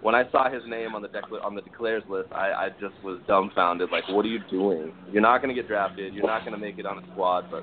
[0.00, 2.94] when I saw his name on the decla- on the declares list, I, I just
[3.04, 3.90] was dumbfounded.
[3.92, 4.92] Like, what are you doing?
[5.12, 6.12] You're not going to get drafted.
[6.12, 7.44] You're not going to make it on a squad.
[7.52, 7.62] But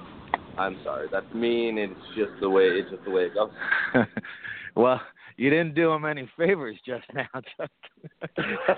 [0.58, 1.78] I'm sorry, that's mean.
[1.78, 3.50] It's just the way it's just the way it goes.
[4.78, 5.02] well,
[5.42, 7.26] you didn't do him any favors just now,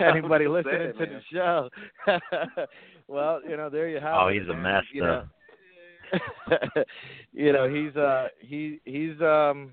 [0.00, 1.68] Anybody listening saying, to the show?
[3.06, 4.38] well, you know, there you have oh, it.
[4.38, 4.82] Oh, he's a mess.
[4.90, 5.24] You know,
[7.34, 9.72] you know, he's uh he he's um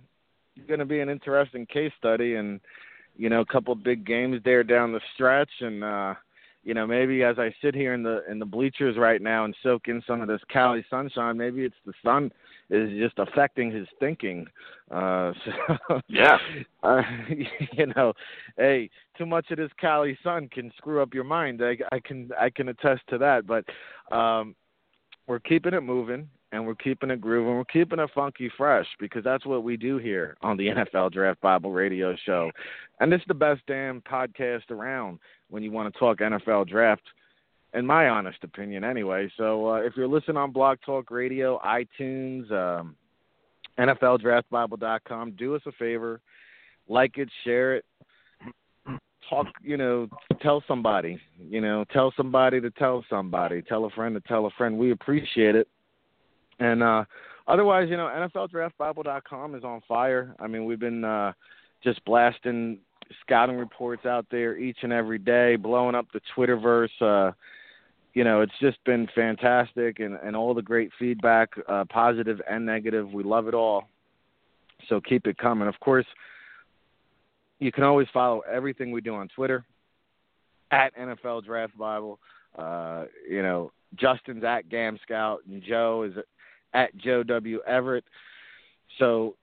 [0.68, 2.60] going to be an interesting case study, and
[3.16, 6.14] you know, a couple of big games there down the stretch, and uh,
[6.66, 9.56] you know, maybe as I sit here in the in the bleachers right now and
[9.64, 12.34] soak in some of this Cali sunshine, maybe it's the sun
[12.72, 14.48] is just affecting his thinking.
[14.90, 16.38] Uh, so, yeah,
[16.84, 17.02] uh,
[17.74, 18.14] you know,
[18.58, 21.62] hey, too much of this Cali sun can screw up your mind.
[21.64, 23.46] I, I can I can attest to that.
[23.46, 23.66] But
[24.16, 24.56] um,
[25.28, 27.56] we're keeping it moving and we're keeping it grooving.
[27.56, 31.40] We're keeping it funky fresh because that's what we do here on the NFL Draft
[31.42, 32.52] Bible Radio Show.
[33.00, 37.04] And it's the best damn podcast around when you want to talk NFL draft,
[37.74, 39.32] in my honest opinion, anyway.
[39.38, 42.96] So uh, if you're listening on Blog Talk Radio, iTunes, um,
[43.80, 46.20] NFLDraftBible.com, do us a favor,
[46.90, 47.86] like it, share it,
[49.30, 50.08] talk, you know,
[50.42, 54.52] tell somebody, you know, tell somebody to tell somebody, tell a friend to tell a
[54.52, 54.78] friend.
[54.78, 55.68] We appreciate it.
[56.60, 57.06] And uh,
[57.48, 60.36] otherwise, you know, NFLDraftBible.com is on fire.
[60.40, 61.32] I mean, we've been uh,
[61.84, 62.80] just blasting
[63.22, 67.02] scouting reports out there each and every day, blowing up the Twitterverse.
[67.02, 67.32] Uh,
[68.14, 72.66] you know, it's just been fantastic, and, and all the great feedback, uh, positive and
[72.66, 73.12] negative.
[73.12, 73.88] We love it all.
[74.90, 75.68] So keep it coming.
[75.68, 76.06] Of course,
[77.60, 79.64] you can always follow everything we do on Twitter
[80.72, 82.20] at NFL Draft Bible.
[82.58, 86.24] Uh, you know, Justen's at Gam Scout, and Joe is
[86.74, 87.60] at Joe W.
[87.66, 88.04] Everett.
[89.00, 89.36] So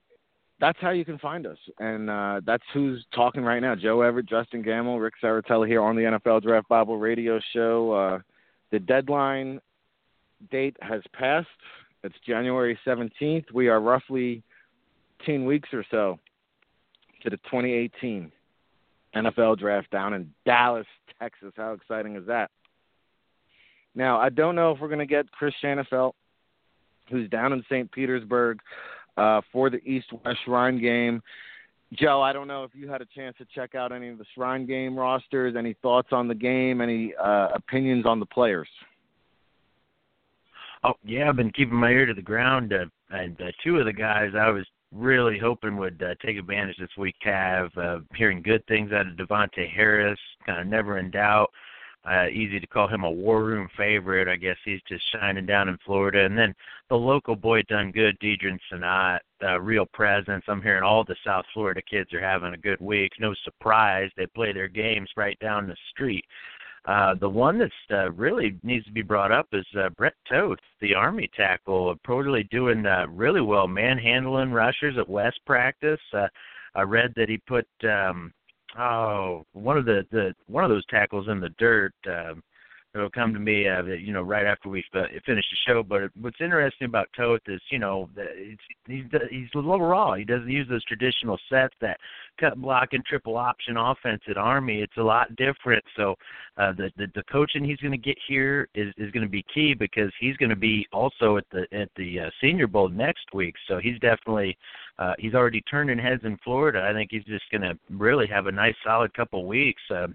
[0.61, 1.59] that's how you can find us.
[1.79, 3.75] And uh, that's who's talking right now.
[3.75, 7.93] Joe Everett, Justen Gammel, Ric Serritella here on the NFL Draft Bible radio show.
[7.93, 8.19] Uh,
[8.71, 9.61] the deadline
[10.51, 11.49] date has passed.
[12.05, 13.53] It's January 17th.
[13.53, 14.43] We are roughly
[15.27, 16.19] 10 weeks or so
[17.23, 18.31] to the 2018
[19.17, 20.87] NFL draft down in Dallas,
[21.21, 21.53] Texas.
[21.57, 22.51] How exciting is that?
[23.95, 26.13] Now, I don't know if we're going to get Chris Shanafelt
[27.11, 27.91] who's down in St.
[27.91, 28.61] Petersburg
[29.17, 31.23] uh, for the East West Shrine game.
[31.95, 34.25] Joe, I don't know if you had a chance to check out any of the
[34.35, 35.57] Shrine game rosters.
[35.57, 36.81] Any thoughts on the game?
[36.81, 38.69] Any uh, opinions on the players?
[40.85, 43.87] Oh yeah, I've been keeping my ear to the ground, uh, and uh, two of
[43.87, 48.43] the guys I was really hoping would uh, take advantage this week have uh, hearing
[48.43, 51.51] good things out of Davontae Harris, kind of never in doubt.
[52.09, 54.29] Uh, easy to call him a war room favorite.
[54.29, 56.25] I guess he's just shining down in Florida.
[56.25, 56.55] And then
[56.89, 60.45] the local boy done good, Deadrin Senat, uh, real presence.
[60.49, 63.13] I'm hearing all the South Florida kids are having a good week.
[63.21, 66.25] No surprise, they play their games right down the street.
[66.87, 70.59] Uh, the one that's uh, really needs to be brought up is uh, Brett Toth,
[70.81, 76.01] the Army tackle, totally doing uh, really well, manhandling rushers at West practice.
[76.15, 76.29] Uh,
[76.75, 78.33] I read that he put um,
[78.77, 82.43] oh one of the the one of those tackles in the dirt um
[82.95, 85.83] it'll come to me uh you know right after we finish the show.
[85.83, 88.09] But what's interesting about Toth is you know
[88.87, 90.15] he's he's a little raw.
[90.15, 91.99] He doesn't use those traditional sets that
[92.41, 94.81] cut block and triple option offense at army.
[94.81, 95.85] It's a lot different.
[95.97, 96.15] So
[96.57, 99.45] uh the the, the coaching he's going to get here is is going to be
[99.53, 103.27] key because he's going to be also at the at the uh, senior bowl next
[103.35, 103.55] week.
[103.67, 104.57] So he's definitely
[104.99, 106.87] uh, he's already turning heads in Florida.
[106.89, 109.83] I think he's just going to really have a nice, solid couple weeks.
[109.91, 110.09] Uh,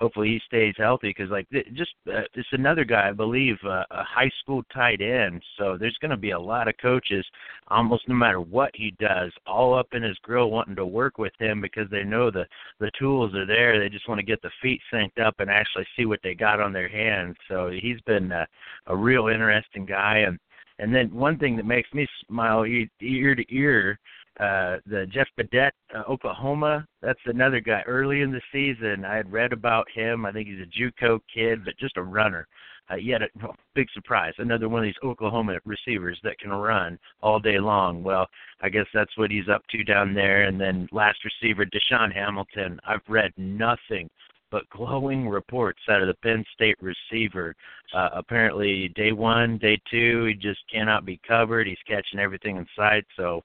[0.00, 4.02] hopefully he stays healthy because like just uh, it's another guy I believe uh, a
[4.02, 5.42] high school tight end.
[5.58, 7.24] So there's going to be a lot of coaches
[7.68, 11.32] almost no matter what he does, all up in his grill wanting to work with
[11.38, 12.46] him because they know the
[12.80, 13.78] the tools are there.
[13.78, 16.60] They just want to get the feet synced up and actually see what they got
[16.60, 17.36] on their hands.
[17.48, 18.46] So he's been uh,
[18.86, 20.38] a real interesting guy and
[20.78, 23.98] and then one thing that makes me smile ear to ear
[24.40, 26.86] uh, the Jeff Badet, uh, Oklahoma.
[27.02, 27.82] That's another guy.
[27.86, 30.24] Early in the season, I had read about him.
[30.24, 32.46] I think he's a JUCO kid, but just a runner.
[32.90, 36.98] Uh, yet a well, big surprise, another one of these Oklahoma receivers that can run
[37.22, 38.02] all day long.
[38.02, 38.26] Well,
[38.62, 40.44] I guess that's what he's up to down there.
[40.44, 42.80] And then last receiver, DaeSean Hamilton.
[42.88, 44.08] I've read nothing
[44.50, 47.54] but glowing reports out of the Penn State receiver.
[47.94, 51.68] Uh, apparently, day one, day two, he just cannot be covered.
[51.68, 53.04] He's catching everything in sight.
[53.16, 53.42] So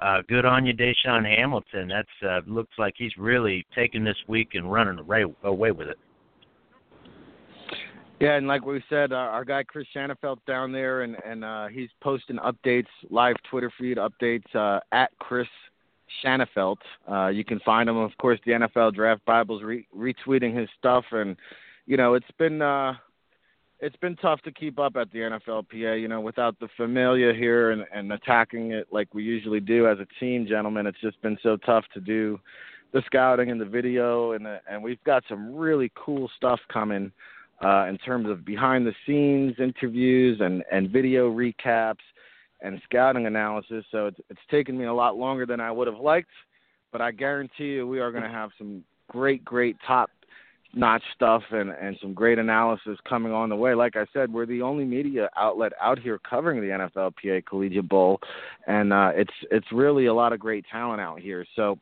[0.00, 1.88] uh, good on you, DaeSean Hamilton.
[1.88, 5.98] That's uh, looks like he's really taking this week and running away, away with it.
[8.20, 11.68] Yeah, and like we said, uh, our guy Chris Shanafelt down there, and and uh,
[11.68, 15.48] he's posting updates, live Twitter feed updates uh, at Chris
[16.22, 16.76] Shanafelt.
[17.10, 21.04] Uh, you can find him, of course, the NFL Draft Bibles re- retweeting his stuff,
[21.12, 21.34] and
[21.86, 22.92] you know it's been uh,
[23.80, 27.70] it's been tough to keep up at the NFLPA, you know, without the familia here
[27.70, 30.86] and, and attacking it like we usually do as a team, gentlemen.
[30.86, 32.38] It's just been so tough to do
[32.92, 37.10] the scouting and the video, and the, and we've got some really cool stuff coming
[37.64, 41.96] uh, in terms of behind the scenes interviews and and video recaps
[42.62, 43.84] and scouting analysis.
[43.90, 46.30] So it's it's taken me a lot longer than I would have liked,
[46.92, 50.10] but I guarantee you we are going to have some great, great top
[50.72, 53.74] notch stuff and and some great analysis coming on the way.
[53.74, 58.20] Like I said, we're the only media outlet out here covering the NFLPA Collegiate Bowl,
[58.66, 61.44] and uh, it's it's really a lot of great talent out here.
[61.56, 61.78] So,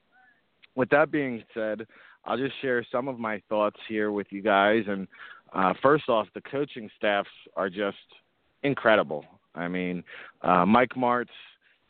[0.74, 1.86] with that being said,
[2.24, 4.84] I'll just share some of my thoughts here with you guys.
[4.86, 5.08] And
[5.52, 7.96] uh, first off, the coaching staffs are just
[8.62, 9.24] incredible.
[9.54, 10.04] I mean,
[10.42, 11.26] uh, Mike Martz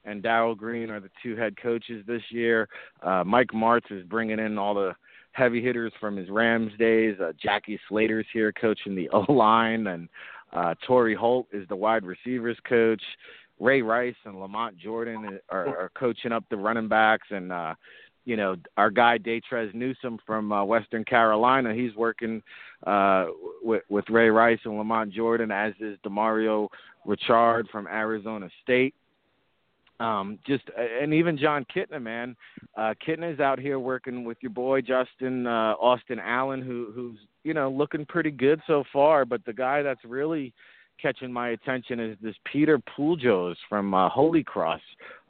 [0.04, 2.68] and Darrell Green are the two head coaches this year.
[3.02, 4.94] Uh, Mike Martz is bringing in all the
[5.38, 7.16] heavy hitters from his Rams days.
[7.20, 10.08] Uh, Jackie Slater's here coaching the O line, and
[10.52, 13.02] uh, Holt is the wide receivers coach.
[13.60, 17.74] Ray Rice and Lamont Jordan are, are coaching up the running backs, and uh,
[18.24, 21.74] you know our guy Detrez Newsome from uh, Western Carolina.
[21.74, 22.42] He's working
[22.86, 23.26] uh,
[23.62, 26.68] with, with Ray Rice and Lamont Jordan, as is Demario
[27.04, 28.94] Richard from Arizona State
[30.00, 32.36] um, just and even Jon Kitna, man.
[32.76, 37.54] Uh, is out here working with your boy Justen uh, Austin Allen, who who's you
[37.54, 39.24] know looking pretty good so far.
[39.24, 40.54] But the guy that's really
[41.00, 44.80] catching my attention is this Peter Pujals from uh, Holy Cross.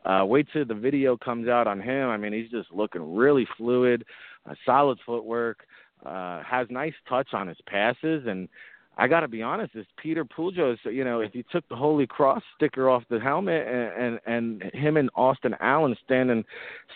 [0.05, 2.09] Uh, wait till the video comes out on him.
[2.09, 4.05] I mean, he's just looking really fluid,
[4.49, 5.67] uh, solid footwork,
[6.05, 8.49] uh, has nice touch on his passes, and
[9.01, 10.77] I got to be honest, is Peter Pujals.
[10.85, 14.75] You know, if you took the Holy Cross sticker off the helmet and and, and
[14.75, 16.45] him and Austin Allen standing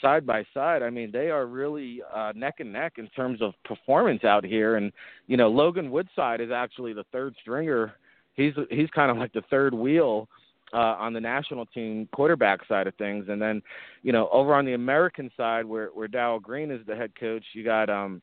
[0.01, 3.55] side by side, I mean, they are really uh, neck and neck in terms of
[3.65, 4.77] performance out here.
[4.77, 4.93] And
[5.29, 7.95] you know, Logan Woodside is actually the third stringer.
[8.35, 10.29] He's he's kind of like the third wheel.
[10.75, 13.61] Uh, on the national team quarterback side of things, and then,
[14.03, 17.45] you know, over on the American side, where where Darrell Green is the head coach,
[17.53, 18.23] you got um,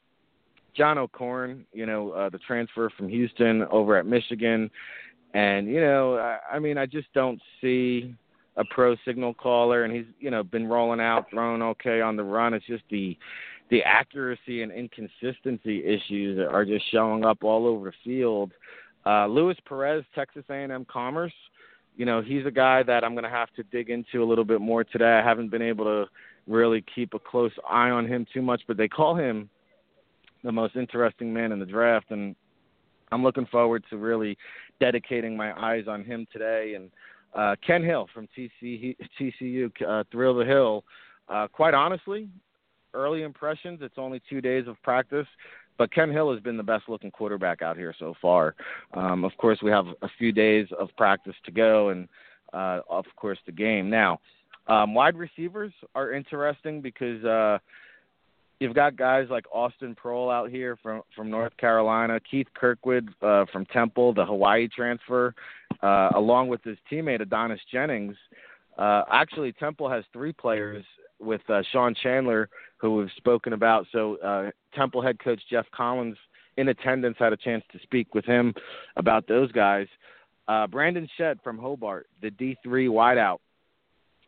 [0.76, 4.70] John O'Korn, you know, uh, the transfer from Houston over at Michigan,
[5.34, 8.16] and you know, I, I mean, I just don't see
[8.58, 12.24] a pro signal caller, and he's you know been rolling out, throwing okay on the
[12.24, 12.54] run.
[12.54, 13.18] It's just the
[13.70, 18.52] the accuracy and inconsistency issues that are just showing up all over the field.
[19.06, 21.34] Uh, Luis Perez, Texas A&M Commerce,
[21.96, 24.44] you know, he's a guy that I'm going to have to dig into a little
[24.44, 25.20] bit more today.
[25.20, 26.06] I haven't been able to
[26.48, 29.50] really keep a close eye on him too much, but they call him
[30.44, 32.36] the most interesting man in the draft, and
[33.12, 34.38] I'm looking forward to really
[34.80, 36.74] dedicating my eyes on him today.
[36.76, 36.92] And
[37.34, 40.84] uh, Ken Hill from TC, TCU, uh, Thrill the Hill.
[41.28, 42.28] Uh, quite honestly,
[42.94, 43.80] early impressions.
[43.82, 45.28] It's only two days of practice,
[45.78, 48.56] but Ken Hill has been the best looking quarterback out here so far.
[48.94, 52.08] Um, of course, we have a few days of practice to go, and
[52.54, 53.90] uh, of course the game.
[53.90, 54.20] Now,
[54.68, 57.60] um, wide receivers are interesting because uh,
[58.60, 63.46] you've got guys like Austin Proehl out here from from North Carolina, Keith Kirkwood uh,
[63.52, 65.34] from Temple, the Hawaii transfer,
[65.82, 68.16] uh, along with his teammate Adonis Jennings.
[68.78, 70.86] Uh, actually, Temple has three players
[71.20, 73.86] with uh, Sean Chandler, who we've spoken about.
[73.92, 76.18] So uh, Temple head coach Geoff Collins,
[76.58, 78.54] in attendance, had a chance to speak with him
[78.96, 79.88] about those guys.
[80.48, 83.40] Uh, Brandon Shedd from Hobart, the D3 wideout.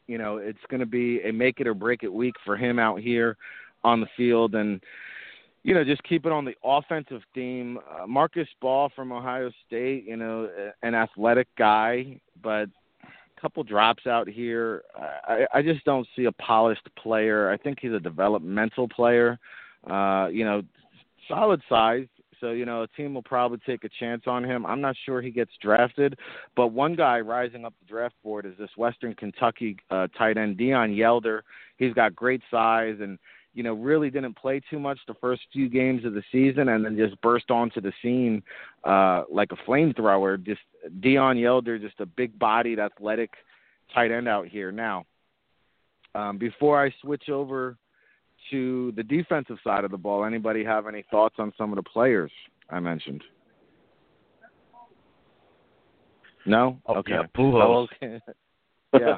[0.07, 2.77] You know, it's going to be a make it or break it week for him
[2.77, 3.38] out here
[3.84, 4.82] on the field and
[5.63, 7.77] you know, just keep it on the offensive theme.
[7.89, 10.49] Uh, Marcus Baugh from Ohio State, you know,
[10.82, 12.67] an athletic guy, but
[13.03, 14.84] a couple drops out here.
[14.95, 17.51] I, I just don't see a polished player.
[17.51, 19.38] I think he's a developmental player.
[19.88, 20.63] Uh, you know,
[21.27, 22.07] solid size.
[22.39, 24.65] So, you know, a team will probably take a chance on him.
[24.65, 26.17] I'm not sure he gets drafted,
[26.55, 30.57] but one guy rising up the draft board is this Western Kentucky uh, tight end,
[30.57, 31.41] Deon Yelder.
[31.77, 33.19] He's got great size and–
[33.53, 36.85] you know, really didn't play too much the first few games of the season and
[36.85, 38.41] then just burst onto the scene
[38.83, 40.43] uh, like a flamethrower.
[40.43, 40.61] Just
[41.01, 43.31] Deon Yelder, just a big bodied, athletic
[43.93, 44.71] tight end out here.
[44.71, 45.05] Now,
[46.15, 47.77] um, before I switch over
[48.51, 51.83] to the defensive side of the ball, anybody have any thoughts on some of the
[51.83, 52.31] players
[52.69, 53.23] I mentioned?
[56.45, 56.79] No?
[56.85, 57.11] Oh, okay.
[57.15, 57.87] Yeah, Pujals.
[58.01, 58.19] Oh, okay.
[58.93, 59.17] yeah.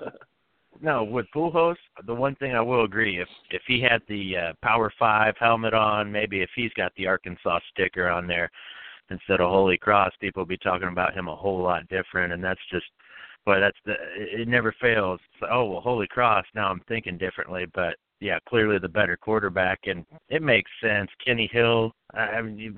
[0.83, 4.53] No, with Pujals, the one thing I will agree if if he had the uh,
[4.61, 8.51] Power Five helmet on, maybe if he's got the Arkansas sticker on there
[9.09, 12.33] instead of Holy Cross, people will be talking about him a whole lot different.
[12.33, 12.85] And that's just,
[13.45, 15.21] but that's the it never fails.
[15.35, 16.45] It's oh well, Holy Cross.
[16.53, 21.09] Now I'm thinking differently, but yeah, clearly the better quarterback, and it makes sense.
[21.25, 21.93] Kenny Hill.
[22.13, 22.75] I mean, you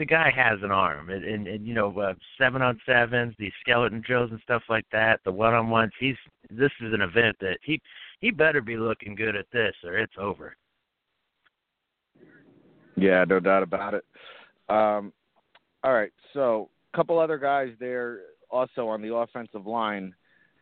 [0.00, 3.52] the guy has an arm, and, and, and you know, uh, seven on sevens, these
[3.60, 5.92] skeleton drills and stuff like that, the one on ones.
[6.00, 6.16] He's
[6.48, 7.78] this is an event that he
[8.20, 10.56] he better be looking good at this, or it's over.
[12.96, 14.04] Yeah, no doubt about it.
[14.70, 15.12] Um,
[15.84, 20.14] all right, so a couple other guys there also on the offensive line.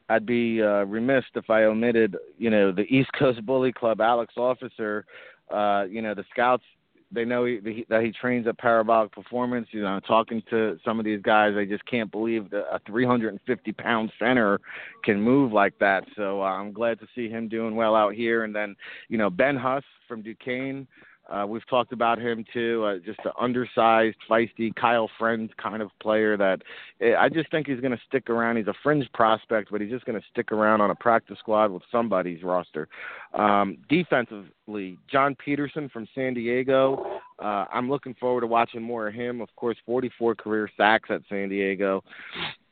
[0.09, 4.35] I'd be uh, remiss if I omitted, you know, the East Coast Bully Club, Alex
[4.37, 5.05] Officer.
[5.49, 6.65] Uh, you know, the scouts
[7.11, 9.69] they know he, that he trains at Parabolic Performance.
[9.71, 13.73] You know, talking to some of these guys, they just can't believe that a 350
[13.73, 14.61] pound center
[15.05, 16.05] can move like that.
[16.17, 18.45] So uh, I'm glad to see him doing well out here.
[18.45, 18.77] And then,
[19.09, 20.87] you know, Ben Huss from Duquesne.
[21.29, 22.85] Uh, we've talked about him too.
[22.85, 26.63] Uh, just an undersized, feisty Kyle Friend kind of player that
[27.01, 28.57] eh, I just think he's going to stick around.
[28.57, 31.71] He's a fringe prospect, but he's just going to stick around on a practice squad
[31.71, 32.89] with somebody's roster.
[33.35, 37.21] Um, defensively, John Peterson from San Diego.
[37.39, 39.41] Uh, I'm looking forward to watching more of him.
[39.41, 42.03] Of course, 44 career sacks at San Diego.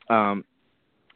[0.09, 0.43] Um,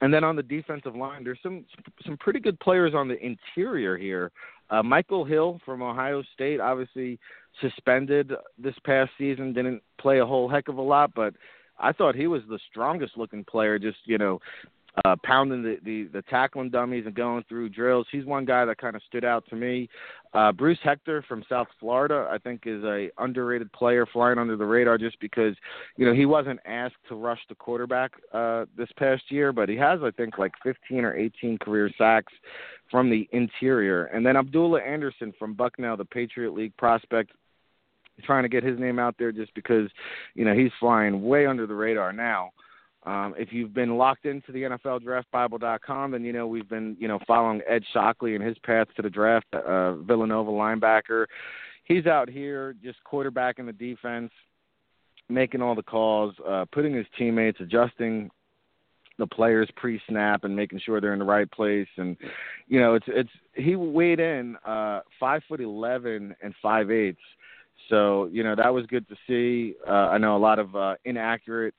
[0.02, 1.66] and then on the defensive line, there's some
[2.06, 4.32] some pretty good players on the interior here.
[4.70, 7.20] Uh, Michael Hill from Ohio State, obviously
[7.60, 11.34] suspended this past season, didn't play a whole heck of a lot, but
[11.78, 13.78] I thought he was the strongest looking player.
[13.78, 14.40] Just you know,
[15.06, 18.06] uh, pounding the, the the tackling dummies and going through drills.
[18.12, 19.90] He's one guy that kind of stood out to me.
[20.34, 24.66] Uh, Bruce Hector from South Florida, I think, is a underrated player, flying under the
[24.66, 25.56] radar just because
[25.98, 29.76] you know he wasn't asked to rush the quarterback uh, this past year, but he
[29.78, 32.34] has, I think, like 15 or 18 career sacks
[32.90, 34.06] from the interior.
[34.06, 37.32] And then Abdullah Anderson from Bucknell, the Patriot League prospect,
[38.24, 39.90] trying to get his name out there just because
[40.36, 42.52] you know he's flying way under the radar now.
[43.04, 45.02] Um, if you've been locked into the NFL
[45.34, 49.02] NFLDraftBible.com, then you know we've been you know following Ed Shockley and his path to
[49.02, 49.48] the draft.
[49.54, 51.26] Uh, Villanova linebacker,
[51.86, 54.32] he's out here just quarterbacking the defense,
[55.30, 58.30] making all the calls, uh, putting his teammates, adjusting
[59.18, 61.88] the players pre-snap and making sure they're in the right place.
[61.98, 62.16] And
[62.68, 67.20] you know, it's it's he weighed in uh, five foot eleven and five eighths.
[67.90, 69.76] So you know that was good to see.
[69.88, 71.74] Uh, I know a lot of uh, inaccurate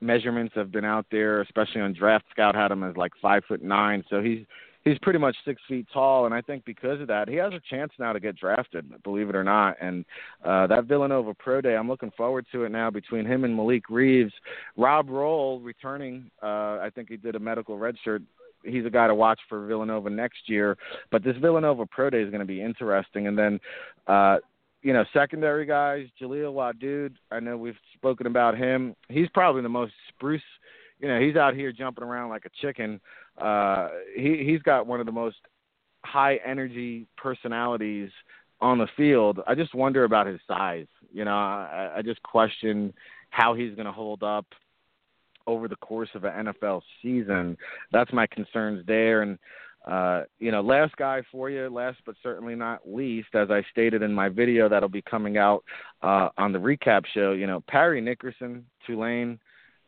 [0.00, 3.62] measurements have been out there, especially on Draft Scout had him as like five foot
[3.62, 4.04] nine.
[4.08, 4.44] So he's
[4.84, 7.60] he's pretty much six feet tall, and I think because of that, he has a
[7.68, 8.90] chance now to get drafted.
[9.02, 10.04] Believe it or not, and
[10.44, 13.88] uh, that Villanova Pro Day, I'm looking forward to it now between him and Malik
[13.90, 14.32] Reeves.
[14.76, 18.22] Rob Rolle returning, uh, I think he did a medical red shirt.
[18.62, 20.76] He's a guy to watch for Villanova next year,
[21.10, 23.26] but this Villanova Pro Day is going to be interesting.
[23.26, 23.60] And then
[24.06, 24.36] uh,
[24.82, 28.94] you know, secondary guys, Jaleel Wadood, I know we've spoken about him.
[29.08, 30.42] He's probably the most spruce.
[30.98, 33.00] You know, he's out here jumping around like a chicken.
[33.38, 35.36] Uh, he he's got one of the most
[36.04, 38.10] high energy personalities
[38.60, 39.40] on the field.
[39.46, 40.86] I just wonder about his size.
[41.12, 42.92] You know, I, I just question
[43.30, 44.46] how he's going to hold up
[45.46, 47.56] over the course of an NFL season.
[47.92, 49.22] That's my concerns there.
[49.22, 49.38] And
[49.86, 54.02] uh, you know, last guy for you, last but certainly not least, as I stated
[54.02, 55.64] in my video that'll be coming out
[56.02, 59.38] uh, on the recap show, you know, Parry Nickerson, Tulane.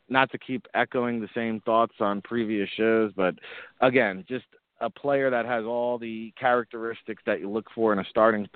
[0.08, 3.34] Not to keep echoing the same thoughts on previous shows, but
[3.80, 4.44] again, just
[4.80, 8.46] a player that has all the characteristics that you look for in a starting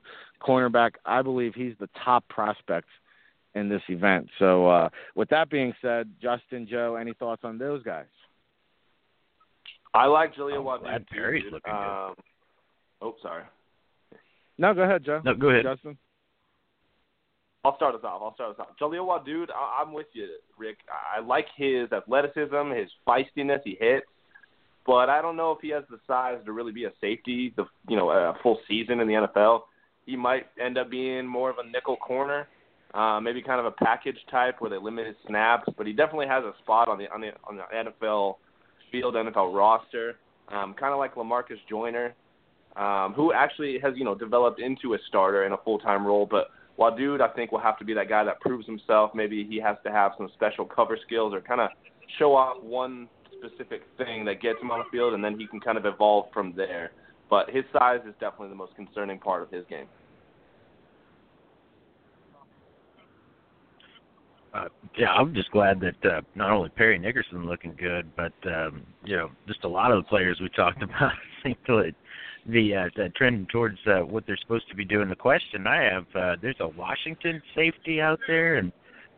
[0.42, 0.92] cornerback.
[1.06, 2.88] I believe he's the top prospect
[3.54, 4.28] in this event.
[4.38, 8.06] So, uh, with that being said, Justen, Joe, any thoughts on those guys?
[9.96, 10.82] I like Jaleel Wadood.
[10.82, 12.24] Glad Parry's looking um, good.
[13.02, 13.44] Oh, sorry.
[14.58, 15.22] No, go ahead, Joe.
[15.24, 15.64] No, go ahead.
[15.64, 15.96] Justen.
[17.64, 18.22] I'll start us off.
[18.22, 18.68] I'll start us off.
[18.80, 20.76] Jaleel Wadood, I- I'm with you, Ric.
[20.88, 23.60] I like his athleticism, his feistiness.
[23.64, 24.06] He hits,
[24.86, 27.52] but I don't know if he has the size to really be a safety.
[27.56, 29.62] The you know a full season in the NFL.
[30.04, 32.46] He might end up being more of a nickel corner,
[32.94, 35.68] uh, maybe kind of a package type where they limit his snaps.
[35.76, 38.36] But he definitely has a spot on the on the on the NFL
[38.96, 40.16] field, NFL roster.
[40.48, 42.14] Um, kind of like Lamarcus Joyner,
[42.76, 46.26] um, who actually has you know developed into a starter in a full time role,
[46.30, 49.12] but Wadood, I think, will have to be that guy that proves himself.
[49.14, 51.70] Maybe he has to have some special cover skills or kind of
[52.18, 55.60] show off one specific thing that gets him on the field, and then he can
[55.60, 56.92] kind of evolve from there.
[57.28, 59.86] But his size is definitely the most concerning part of his game.
[64.56, 68.82] Uh, yeah, I'm just glad that uh, not only Parry Nickerson looking good, but um,
[69.04, 71.92] you know, just a lot of the players we talked about seem to
[72.48, 75.08] the uh, the trend towards uh, what they're supposed to be doing.
[75.08, 78.72] The question I have, uh, there's a Washington safety out there, and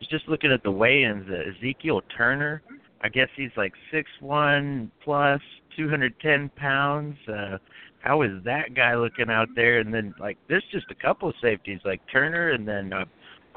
[0.09, 1.29] just looking at the weigh-ins.
[1.29, 2.61] Uh, Ezekiel Turner,
[3.01, 5.41] I guess he's like six one plus,
[5.77, 7.15] 210 pounds.
[7.27, 7.57] Uh,
[8.01, 9.79] how is that guy looking out there?
[9.79, 13.05] And then like there's just a couple of safeties like Turner, and then uh,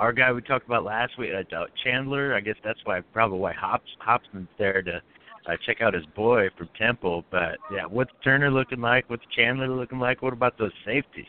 [0.03, 2.35] our guy we talked about last week, uh, Chandler.
[2.35, 3.89] I guess that's why probably why Hops
[4.59, 5.01] there to
[5.47, 7.25] uh, check out his boy from Temple.
[7.31, 9.09] But yeah, what's Turner looking like?
[9.09, 10.21] What's Chandler looking like?
[10.21, 11.27] What about those safeties?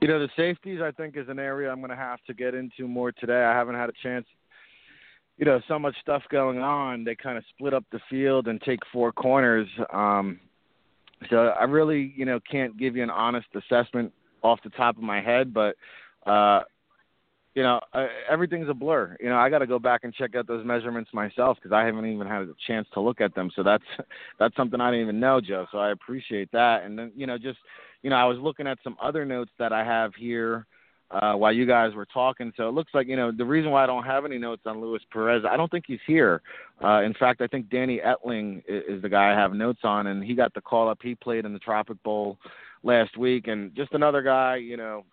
[0.00, 2.54] You know, the safeties I think is an area I'm going to have to get
[2.54, 3.44] into more today.
[3.44, 4.24] I haven't had a chance.
[5.36, 7.04] You know, so much stuff going on.
[7.04, 9.68] They kind of split up the field and take four corners.
[9.92, 10.40] Um,
[11.28, 14.10] so I really, you know, can't give you an honest assessment
[14.42, 15.76] off the top of my head, but
[16.26, 16.62] uh,
[17.58, 19.16] you know, uh, everything's a blur.
[19.18, 21.84] You know, I got to go back and check out those measurements myself because I
[21.84, 23.50] haven't even had a chance to look at them.
[23.56, 23.82] So that's
[24.38, 25.66] that's something I didn't even know, Joe.
[25.72, 26.84] So I appreciate that.
[26.84, 27.58] And then, you know, just
[28.02, 30.66] you know, I was looking at some other notes that I have here
[31.10, 32.52] uh, while you guys were talking.
[32.56, 34.80] So it looks like you know the reason why I don't have any notes on
[34.80, 36.42] Luis Perez, I don't think he's here.
[36.84, 40.06] Uh, in fact, I think Danny Etling is, is the guy I have notes on,
[40.06, 40.98] and he got the call up.
[41.02, 42.38] He played in the Tropic Bowl
[42.84, 45.04] last week, and just another guy, you know,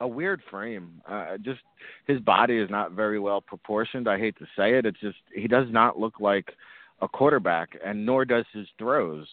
[0.00, 1.00] a weird frame.
[1.08, 1.60] Uh, just
[2.06, 4.08] his body is not very well proportioned.
[4.08, 4.86] I hate to say it.
[4.86, 6.52] It's just he does not look like
[7.00, 9.26] a quarterback, and nor does his throws.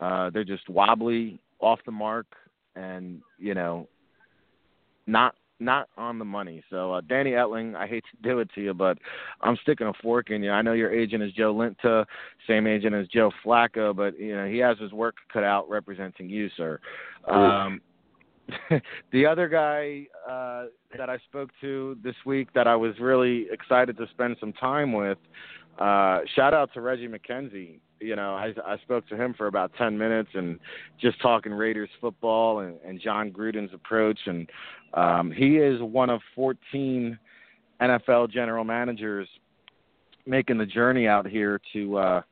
[0.00, 2.26] Uh, they're just wobbly, off the mark,
[2.76, 3.88] and you know,
[5.06, 6.62] not not on the money.
[6.70, 8.96] So uh, Danny Etling, I hate to do it to you, but
[9.40, 10.52] I'm sticking a fork in you.
[10.52, 12.04] I know your agent is Joe Linta,
[12.46, 16.28] same agent as Joe Flacco, but you know he has his work cut out representing
[16.30, 16.78] you, sir.
[17.26, 17.80] Um,
[19.12, 23.96] the other guy uh, that I spoke to this week that I was really excited
[23.98, 25.18] to spend some time with,
[25.78, 27.78] uh, shout out to Reggie McKenzie.
[28.00, 30.58] You know, I, I spoke to him for about 10 minutes and
[31.00, 34.18] just talking Raiders football and, and Jon Gruden's approach.
[34.26, 34.48] And
[34.94, 37.18] um, he is one of 14
[37.80, 39.28] NFL general managers
[40.26, 42.22] making the journey out here to uh,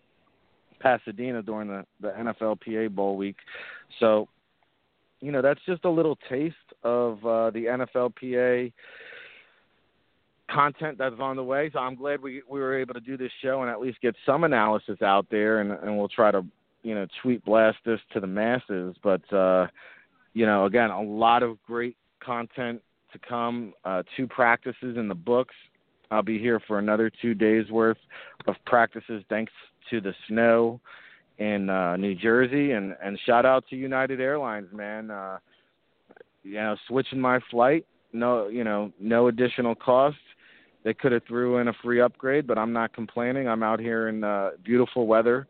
[0.80, 3.36] Pasadena during the, the NFLPA Bowl week.
[3.98, 4.28] So
[5.26, 6.54] you know, that's just a little taste
[6.84, 8.72] of uh, the NFLPA
[10.48, 11.68] content that's on the way.
[11.72, 14.14] So I'm glad we we were able to do this show and at least get
[14.24, 16.44] some analysis out there, and and we'll try to
[16.84, 18.94] you know tweet blast this to the masses.
[19.02, 19.66] But uh,
[20.32, 22.80] you know, again, a lot of great content
[23.12, 23.74] to come.
[23.84, 25.56] Uh, two practices in the books.
[26.12, 27.98] I'll be here for another two days worth
[28.46, 29.52] of practices, thanks
[29.90, 30.80] to the snow
[31.38, 35.10] in uh, New Jersey, and and shout out to United Airlines, man.
[35.10, 35.38] Uh,
[36.42, 40.16] you know, switching my flight, no, you know, no additional cost.
[40.84, 43.48] They could have threw in a free upgrade, but I'm not complaining.
[43.48, 45.48] I'm out here in uh, beautiful weather,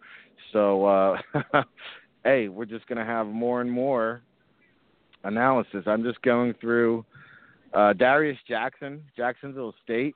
[0.53, 1.19] so uh,
[2.25, 4.23] hey, we're just gonna have more and more
[5.25, 5.85] analysis.
[5.87, 7.05] I'm just going through
[7.75, 10.15] uh, Darius Jackson, Jacksonville State,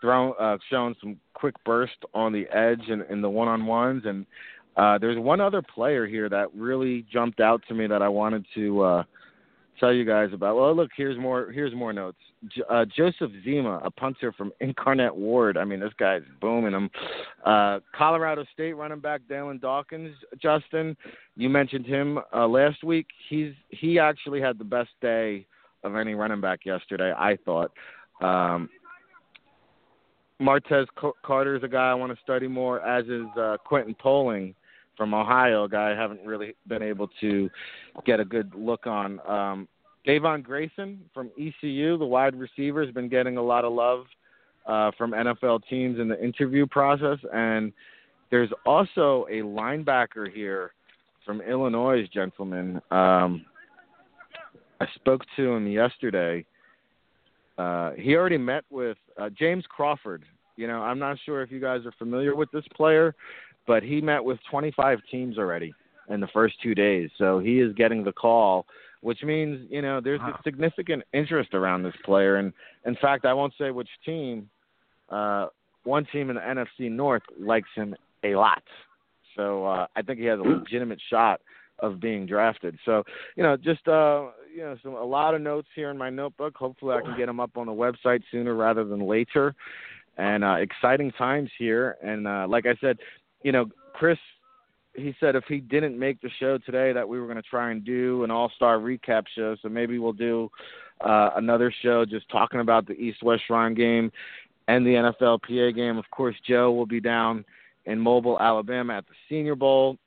[0.00, 3.66] thrown uh, showing some quick burst on the edge and in, in the one on
[3.66, 4.26] ones, and
[4.76, 8.44] uh, there's one other player here that really jumped out to me that I wanted
[8.54, 9.02] to uh,
[9.78, 10.56] tell you guys about.
[10.56, 11.50] Well, look, here's more.
[11.52, 12.18] Here's more notes.
[12.48, 15.56] J- uh, Joseph Zima, a punter from Incarnate Word.
[15.56, 16.90] I mean, this guy's booming him.
[17.44, 20.14] Uh, Colorado State running back Dalyn Dawkins.
[20.42, 20.96] Justen,
[21.36, 23.06] you mentioned him uh, last week.
[23.28, 25.46] He's he actually had the best day
[25.84, 27.12] of any running back yesterday.
[27.16, 27.70] I thought.
[28.20, 28.68] Um,
[30.40, 30.86] Martez
[31.24, 34.54] Carter is a guy I want to study more, as is uh, Quentin Poling
[34.96, 37.50] from Ohio, a guy I haven't really been able to
[38.04, 39.20] get a good look on.
[39.28, 39.68] Um,
[40.04, 44.04] Davon Grayson from ECU, the wide receiver, has been getting a lot of love
[44.66, 47.18] uh, from NFL teams in the interview process.
[47.32, 47.72] And
[48.30, 50.72] there's also a linebacker here
[51.24, 52.80] from Illinois, gentlemen.
[52.90, 53.46] Um,
[54.80, 56.44] I spoke to him yesterday,
[57.56, 60.24] uh, he already met with uh, James Crawford.
[60.56, 63.14] You know, I'm not sure if you guys are familiar with this player,
[63.66, 65.74] but he met with 25 teams already
[66.08, 67.10] in the first two days.
[67.18, 68.66] So he is getting the call,
[69.00, 70.34] which means you know there's Wow.
[70.38, 72.36] a significant interest around this player.
[72.36, 72.52] And
[72.84, 74.48] in fact, I won't say which team.
[75.08, 75.46] Uh,
[75.84, 78.62] one team in the NFC North likes him a lot.
[79.36, 81.40] So uh, I think he has a legitimate shot
[81.80, 82.78] of being drafted.
[82.84, 83.02] So
[83.36, 86.56] you know, just uh, you know, some a lot of notes here in my notebook.
[86.56, 89.54] Hopefully, I can get them up on the website sooner rather than later.
[90.16, 91.96] And uh, exciting times here.
[92.02, 92.98] And uh, like I said,
[93.44, 94.18] you know, Chris,
[94.94, 97.70] he said if he didn't make the show today, that we were going to try
[97.70, 99.54] and do an all-star recap show.
[99.62, 100.50] So maybe we'll do
[101.00, 104.10] uh, another show just talking about the East-West Shrine game
[104.66, 105.98] and the NFLPA game.
[105.98, 107.44] Of course, Joe will be down
[107.84, 109.98] in Mobile, Alabama at the Senior Bowl.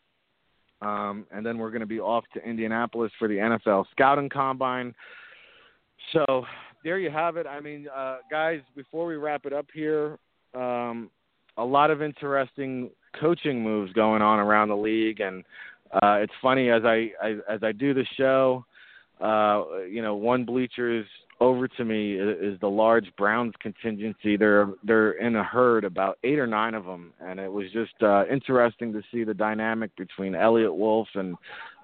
[0.81, 4.93] Um, and then we're going to be off to Indianapolis for the NFL Scouting Combine.
[6.13, 6.45] So
[6.83, 7.45] there you have it.
[7.47, 10.17] I mean, uh, guys, before we wrap it up here,
[10.53, 11.09] um,
[11.57, 15.43] a lot of interesting coaching moves going on around the league, and
[15.91, 18.65] uh, it's funny as I, I as I do the show.
[19.19, 21.05] Uh, you know, one bleachers
[21.39, 24.37] over to me is, is the large Browns contingency.
[24.37, 27.93] They're they're in a herd, about eight or nine of them, and it was just
[28.01, 31.35] uh, interesting to see the dynamic between Eliot Wolf and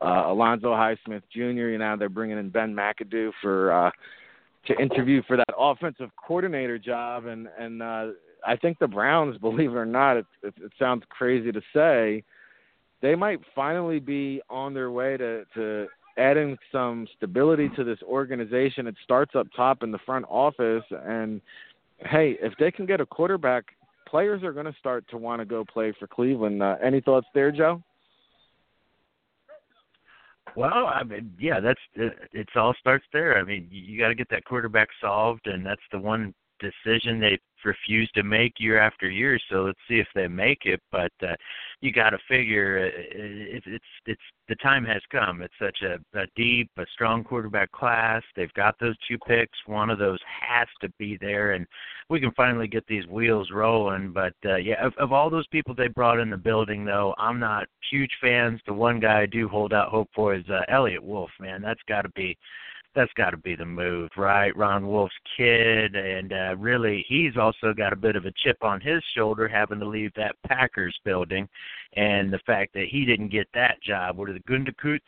[0.01, 1.69] uh, Alonzo Highsmith Jr.
[1.69, 3.91] You know, they're bringing in Ben McAdoo for uh,
[4.67, 8.07] to interview for that offensive coordinator job, and and uh,
[8.45, 12.23] I think the Browns, believe it or not, it, it, it sounds crazy to say,
[13.01, 15.87] they might finally be on their way to to
[16.17, 18.87] adding some stability to this organization.
[18.87, 21.41] It starts up top in the front office, and
[21.99, 23.65] hey, if they can get a quarterback,
[24.07, 26.61] players are going to start to want to go play for Cleveland.
[26.61, 27.81] Uh, any thoughts there, Joe?
[30.55, 32.47] Well, I mean, yeah, that's it.
[32.55, 33.39] All starts there.
[33.39, 36.33] I mean, you got to get that quarterback solved, and that's the one
[36.71, 39.39] decision they refuse to make year after year.
[39.49, 40.81] So let's see if they make it.
[40.91, 41.35] But uh,
[41.81, 45.41] you got to figure uh, it, it's it's the time has come.
[45.41, 48.21] It's such a, a deep, a strong quarterback class.
[48.35, 49.57] They've got those two picks.
[49.65, 51.65] One of those has to be there, and
[52.09, 54.11] we can finally get these wheels rolling.
[54.11, 57.39] But uh, yeah, of, of all those people they brought in the building, though, I'm
[57.39, 58.59] not huge fans.
[58.65, 61.31] The one guy I do hold out hope for is uh, Eliot Wolf.
[61.39, 62.37] Man, that's got to be
[62.95, 64.55] that's got to be the move, right?
[64.55, 68.81] Ron Wolf's kid, and uh, really, he's also got a bit of a chip on
[68.81, 71.47] his shoulder having to leave that Packers building,
[71.95, 74.99] and the fact that he didn't get that job, where the Gutekunst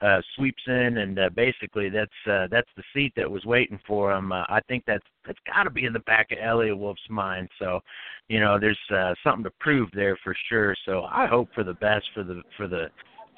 [0.00, 4.12] uh, sweeps in, and uh, basically that's uh, that's the seat that was waiting for
[4.12, 4.30] him.
[4.30, 7.48] Uh, I think that's that's got to be in the back of Eliot Wolf's mind.
[7.58, 7.80] So,
[8.28, 10.76] you know, there's uh, something to prove there for sure.
[10.86, 12.86] So I hope for the best for the for the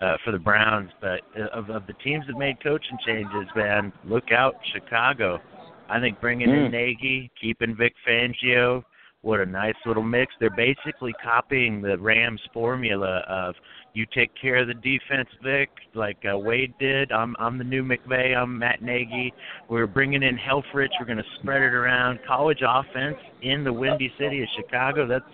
[0.00, 0.90] uh, for the Browns.
[1.00, 5.40] But uh, of, of the teams that made coaching changes, man, look out, Chicago.
[5.88, 6.72] I think bringing in Mm.
[6.72, 8.84] Nagy, keeping Vic Fangio,
[9.22, 10.32] what a nice little mix.
[10.40, 13.54] They're basically copying the Rams formula of
[13.92, 17.10] you take care of the defense, Vic, like uh, Wade did.
[17.12, 18.36] I'm I'm the new McVay.
[18.36, 19.34] I'm Matt Nagy.
[19.68, 20.90] We're bringing in Helfrich.
[20.98, 22.20] We're going to spread it around.
[22.26, 25.06] College offense in the windy city of Chicago.
[25.06, 25.24] That's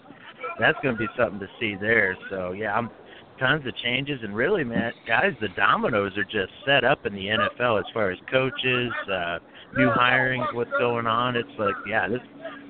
[0.58, 2.16] that's going to be something to see there.
[2.30, 2.90] So yeah, I'm
[3.38, 7.26] tons of changes and really, man, guys, the dominoes are just set up in the
[7.26, 9.38] NFL as far as coaches, uh,
[9.76, 11.36] new hirings, what's going on.
[11.36, 12.20] It's like yeah, this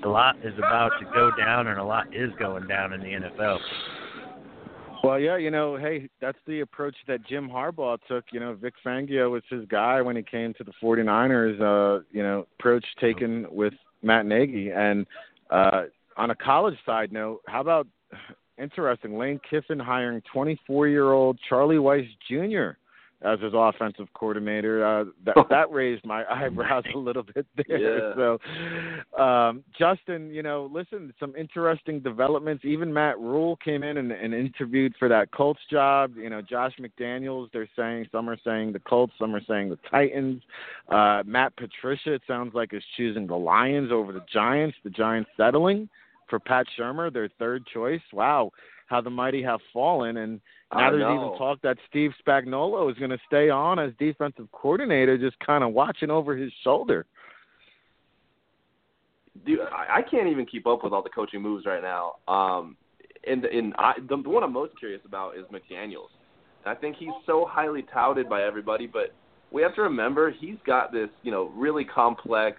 [0.04, 3.06] a lot is about to go down and a lot is going down in the
[3.06, 3.58] NFL.
[5.02, 8.24] Well, yeah, you know, hey, that's the approach that Jim Harbaugh took.
[8.32, 11.60] You know, Vic Fangio was his guy when he came to the 49ers.
[11.60, 14.70] Uh, you know, approach taken with Matt Nagy.
[14.70, 15.06] And
[15.50, 15.82] uh,
[16.16, 17.86] on a college side note, how about
[18.58, 22.78] interesting Lane Kiffin hiring 24-year-old Charlie Weis Jr.
[23.26, 24.84] as his offensive coordinator?
[24.84, 27.78] Uh, that that raised my eyebrows a little bit there.
[27.78, 28.14] Yeah.
[28.14, 32.64] So, um, Justen, you know, listen, some interesting developments.
[32.64, 36.12] Even Matt Rhule came in and, and interviewed for that Colts job.
[36.16, 37.48] You know, Josh McDaniels.
[37.52, 40.42] They're saying some are saying the Colts, some are saying the Titans.
[40.88, 44.76] Uh, Matt Patricia, it sounds like, is choosing the Lions over the Giants.
[44.84, 45.88] The Giants settling
[46.28, 48.00] for Pat Shurmur, their third choice.
[48.12, 48.50] Wow,
[48.86, 50.18] how the mighty have fallen.
[50.18, 50.40] And
[50.74, 55.18] now there's even talk that Steve Spagnuolo is going to stay on as defensive coordinator,
[55.18, 57.06] just kind of watching over his shoulder.
[59.44, 62.14] Dude, I, I can't even keep up with all the coaching moves right now.
[62.26, 62.76] Um,
[63.26, 66.10] and and I, the, the one I'm most curious about is McDaniel's.
[66.64, 69.14] I think he's so highly touted by everybody, but
[69.52, 72.58] we have to remember he's got this, you know, really complex,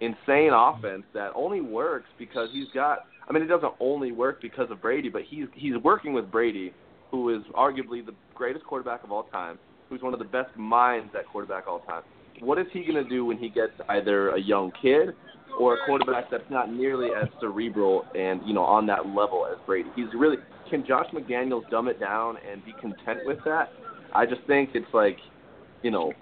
[0.00, 3.06] insane offense that only works because he's got.
[3.28, 6.72] I mean, it doesn't only work because of Brady, but he's he's working with Brady,
[7.10, 11.10] who is arguably the greatest quarterback of all time, who's one of the best minds
[11.18, 12.02] at quarterback all time.
[12.40, 15.10] what is he going to do when he gets either a young kid
[15.58, 19.58] or a quarterback that's not nearly as cerebral and you know on that level as
[19.66, 19.90] Brady?
[19.94, 20.36] He's really
[20.70, 23.70] can Josh McDaniels dumb it down and be content with that?
[24.14, 25.16] I just think it's like,
[25.82, 26.12] you know,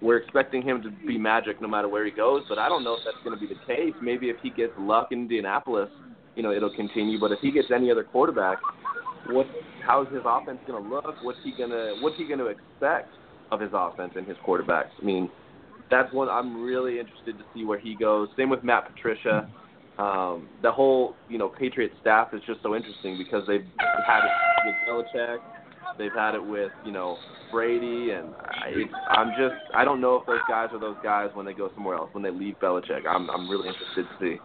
[0.00, 2.94] we're expecting him to be magic no matter where he goes, but I don't know
[2.94, 3.94] if that's going to be the case.
[4.00, 5.88] Maybe if he gets luck in Indianapolis,
[6.36, 7.18] you know, it'll continue.
[7.18, 8.58] But if he gets any other quarterback,
[9.30, 9.46] what?
[9.84, 11.16] How's his offense going to look?
[11.22, 13.10] What's he gonna What's he going to expect
[13.50, 14.90] of his offense and his quarterbacks?
[15.00, 15.30] I mean,
[15.90, 18.28] that's one I'm really interested to see where he goes.
[18.36, 19.50] Same with Matt Patricia.
[19.98, 23.64] Um, the whole you know Patriot staff is just so interesting because they've
[24.06, 24.30] had it
[24.66, 25.38] with Belichick,
[25.96, 27.16] they've had it with you know
[27.50, 28.72] Brady, and I,
[29.10, 31.96] I'm just I don't know if those guys are those guys when they go somewhere
[31.96, 33.06] else when they leave Belichick.
[33.08, 34.40] I'm I'm really interested to see.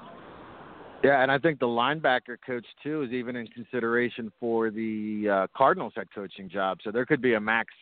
[1.03, 5.47] Yeah, and I think the linebacker coach too is even in consideration for the uh,
[5.55, 6.77] Cardinals head coaching job.
[6.83, 7.73] So there could be a max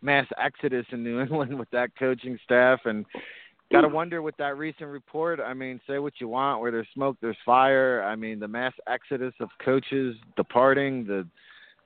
[0.00, 3.04] mass exodus in New England with that coaching staff, and
[3.72, 5.40] got to wonder with that recent report.
[5.40, 8.02] I mean, say what you want, where there's smoke, there's fire.
[8.04, 11.26] I mean, the mass exodus of coaches departing, the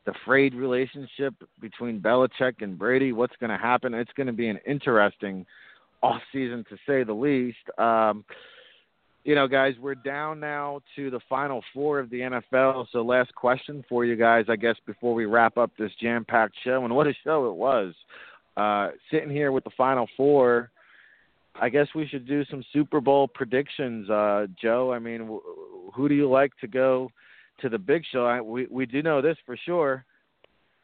[0.04, 3.12] the frayed relationship between Belichick and Brady.
[3.12, 3.94] What's going to happen?
[3.94, 5.46] It's going to be an interesting
[6.02, 7.58] off season to say the least.
[7.78, 8.24] Um,
[9.24, 12.86] you know, guys, we're down now to the final four of the NFL.
[12.90, 16.56] So, last question for you guys, I guess, before we wrap up this jam packed
[16.64, 16.84] show.
[16.84, 17.94] And what a show it was.
[18.56, 20.72] Uh, sitting here with the final four,
[21.60, 24.92] I guess we should do some Super Bowl predictions, uh, Joe.
[24.92, 25.38] I mean,
[25.94, 27.10] who do you like to go
[27.60, 28.26] to the big show?
[28.26, 30.04] I, we, we do know this for sure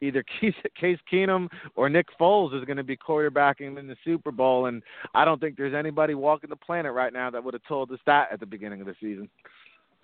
[0.00, 4.30] either Case, Case Keenum or Nick Foles is going to be quarterbacking in the Super
[4.30, 4.82] Bowl, and
[5.14, 7.98] I don't think there's anybody walking the planet right now that would have told us
[8.06, 9.28] that at the beginning of the season.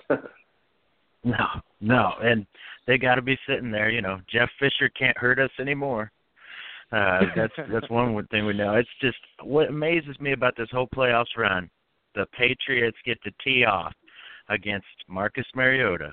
[1.25, 1.47] no,
[1.81, 2.47] no, and
[2.87, 3.91] they got to be sitting there.
[3.91, 6.11] You know, Jeff Fisher can't hurt us anymore.
[6.93, 8.75] Uh, that's that's one thing we know.
[8.75, 11.71] It's just what amazes me about this whole playoffs run.
[12.15, 13.93] The Patriots get to tee off
[14.49, 16.13] against Marcus Mariota,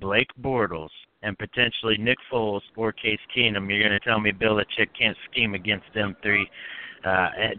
[0.00, 0.88] Blake Bortles,
[1.22, 5.54] and potentially Nick Foles or Case Keenum, you're going to tell me Belichick can't scheme
[5.54, 6.48] against them three.
[7.04, 7.58] Uh, it,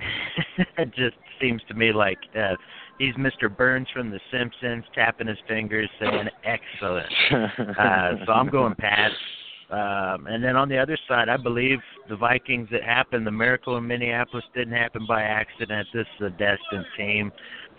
[0.78, 2.56] it just seems to me like uh,
[3.00, 3.56] he's Mr.
[3.56, 9.14] Burns from The Simpsons, tapping his fingers, saying "excellent." uh, so I'm going Pats.
[9.72, 11.80] Um, and then on the other side, I believe
[12.10, 12.68] the Vikings.
[12.72, 13.26] It happened.
[13.26, 15.88] The miracle in Minneapolis didn't happen by accident.
[15.94, 17.32] This is a destined team.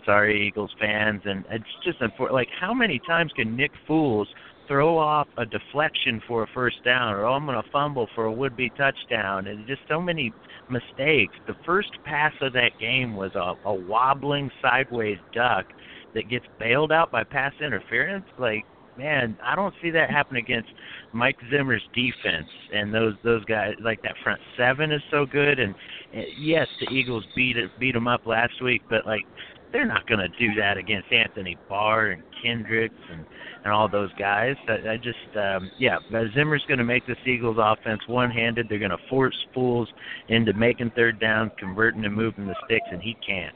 [0.07, 2.35] Sorry, Eagles fans, and it's just unfortunate.
[2.35, 4.27] Like, how many times can Nick Foles
[4.69, 8.25] throw off a deflection for a first down, or oh, I'm going to fumble for
[8.27, 10.33] a would-be touchdown, and just so many
[10.71, 11.35] mistakes.
[11.47, 15.67] The first pass of that game was a, a wobbling sideways duck
[16.15, 18.25] that gets bailed out by pass interference.
[18.39, 18.65] Like,
[18.97, 20.71] man, I don't see that happen against
[21.13, 23.75] Mike Zimmer's defense and those those guys.
[23.83, 25.75] Like that front seven is so good, and,
[26.13, 29.25] and yes, the Eagles beat it, beat them up last week, but like
[29.73, 33.25] they're not going to do that against Anthony Barr and Kendricks and
[33.65, 34.57] and all those guys.
[34.69, 35.99] I, I just, um, yeah,
[36.35, 38.67] Zimmer's going to make this Eagles offense one-handed.
[38.69, 39.87] They're going to force Foles
[40.29, 43.55] into making third down, converting and moving the sticks, and he can't.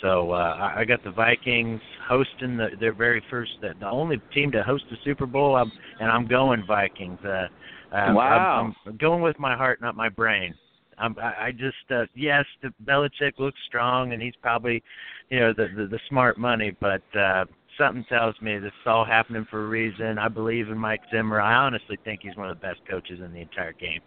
[0.00, 4.20] So uh, I, I got the Vikings hosting the, their very first, the, the only
[4.32, 7.18] team to host the Super Bowl, I'm, and I'm going Vikings.
[7.24, 7.48] Uh,
[7.92, 8.64] uh, wow.
[8.64, 10.54] I'm, I'm going with my heart, not my brain.
[10.98, 14.82] I'm, I, just, uh, yes, the Belichick looks strong, and he's probably,
[15.30, 17.44] you know, the the, the smart money, but uh,
[17.78, 20.18] something tells me this is all happening for a reason.
[20.18, 21.40] I believe in Mike Zimmer.
[21.40, 24.00] I honestly think he's one of the best coaches in the entire game.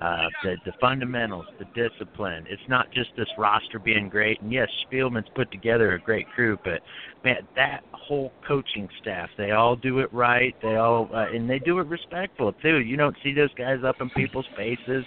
[0.00, 2.44] Uh, the, the fundamentals, the discipline.
[2.48, 4.40] It's not just this roster being great.
[4.40, 6.82] And yes, Spielman's put together a great crew, but
[7.24, 10.54] man, that whole coaching staff, they all do it right.
[10.62, 12.78] They all uh, and they do it respectful too.
[12.78, 15.04] You don't see those guys up in people's faces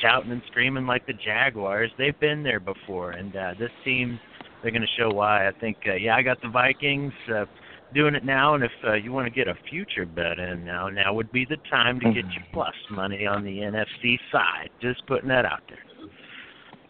[0.00, 1.90] shouting and screaming like the Jaguars.
[1.98, 4.18] They've been there before, and uh, this team
[4.62, 5.48] they're going to show why.
[5.48, 7.44] I think, uh, yeah, I got the Vikings uh,
[7.94, 10.88] doing it now, and if uh, you want to get a future bet in now,
[10.88, 14.70] now would be the time to get your plus money on the NFC side.
[14.80, 15.78] Just putting that out there.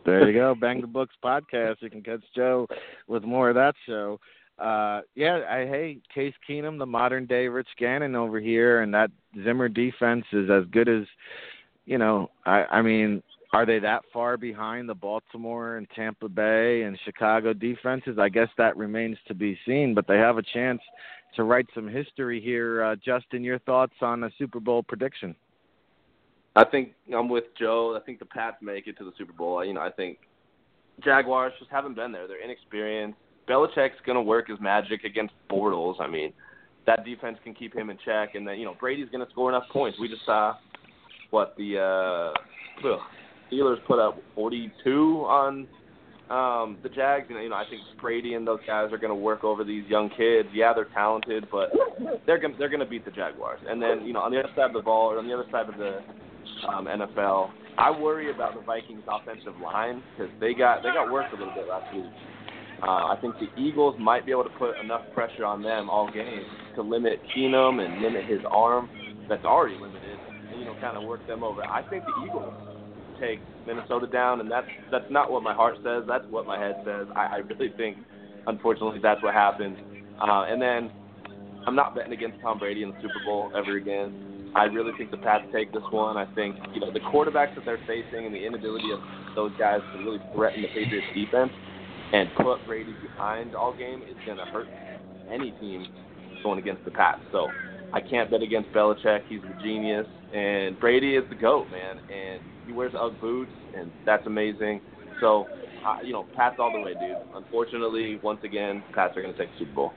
[0.05, 1.77] There you go, Bang the Books podcast.
[1.81, 2.67] You can catch Joe
[3.07, 4.21] with more of that show.
[4.59, 9.11] Uh, yeah, I hey Case Keenum, the modern day Rich Gannon over here, and that
[9.43, 11.05] Zimmer defense is as good as
[11.87, 12.31] you know.
[12.45, 13.23] I I mean,
[13.53, 18.17] are they that far behind the Baltimore and Tampa Bay and Chicago defenses?
[18.19, 20.81] I guess that remains to be seen, but they have a chance
[21.35, 22.83] to write some history here.
[22.83, 25.35] Uh, Justen, your thoughts on a Super Bowl prediction?
[26.55, 27.97] I think I'm with Joe.
[28.01, 29.65] I think the Pats make it to the Super Bowl.
[29.65, 30.19] You know, I think
[31.03, 32.29] Jaguars just haven't been there.
[32.29, 33.19] They're inexperienced.
[33.49, 36.01] Belichick's going to work his magic against Bortles.
[36.01, 36.33] I mean,
[36.87, 39.49] that defense can keep him in check, and then you know Brady's going to score
[39.49, 39.99] enough points.
[39.99, 40.57] We just saw
[41.31, 42.91] what the uh,
[43.51, 45.67] Steelers put up 42 on
[46.31, 49.17] Um, the Jags, know, you know, I think Brady and those guys are going to
[49.17, 50.49] work over these young kids.
[50.55, 51.73] Yeah, they're talented, but
[52.25, 53.59] they're going they're going to beat the Jaguars.
[53.69, 55.47] And then, you know, on the other side of the ball, or on the other
[55.51, 55.99] side of the
[56.69, 61.35] um, NFL, I worry about the Vikings' offensive line because they got they got worked
[61.35, 62.05] a little bit last week.
[62.81, 66.11] Uh, I think the Eagles might be able to put enough pressure on them all
[66.13, 66.45] game
[66.77, 68.89] to limit Keenum and limit his arm
[69.29, 71.63] that's already limited, and you know, kind of work them over.
[71.65, 72.55] I think the Eagles
[73.21, 76.05] take Minnesota down, and that's that's not what my heart says.
[76.09, 77.07] That's what my head says.
[77.15, 77.99] I, I really think,
[78.47, 79.77] unfortunately, that's what happens.
[80.21, 80.91] Uh, and then
[81.67, 84.53] I'm not betting against Tom Brady in the Super Bowl ever again.
[84.55, 86.17] I really think the Pats take this one.
[86.17, 89.01] I think you know the quarterbacks that they're facing and the inability of
[89.35, 91.53] those guys to really threaten the Patriots defense
[92.13, 94.67] and put Brady behind all game is going to hurt
[95.31, 95.87] any team
[96.43, 97.21] going against the Pats.
[97.31, 97.47] So
[97.93, 99.21] I can't bet against Belichick.
[99.29, 101.99] He's a genius, and Brady is the goat, man.
[101.99, 102.41] And
[102.71, 104.81] he wears UGG boots, and that's amazing.
[105.21, 105.49] So,
[105.85, 107.17] uh, you know, Pats all the way, dude.
[107.35, 109.93] Unfortunately, once again, Pats are going to take the Super Bowl.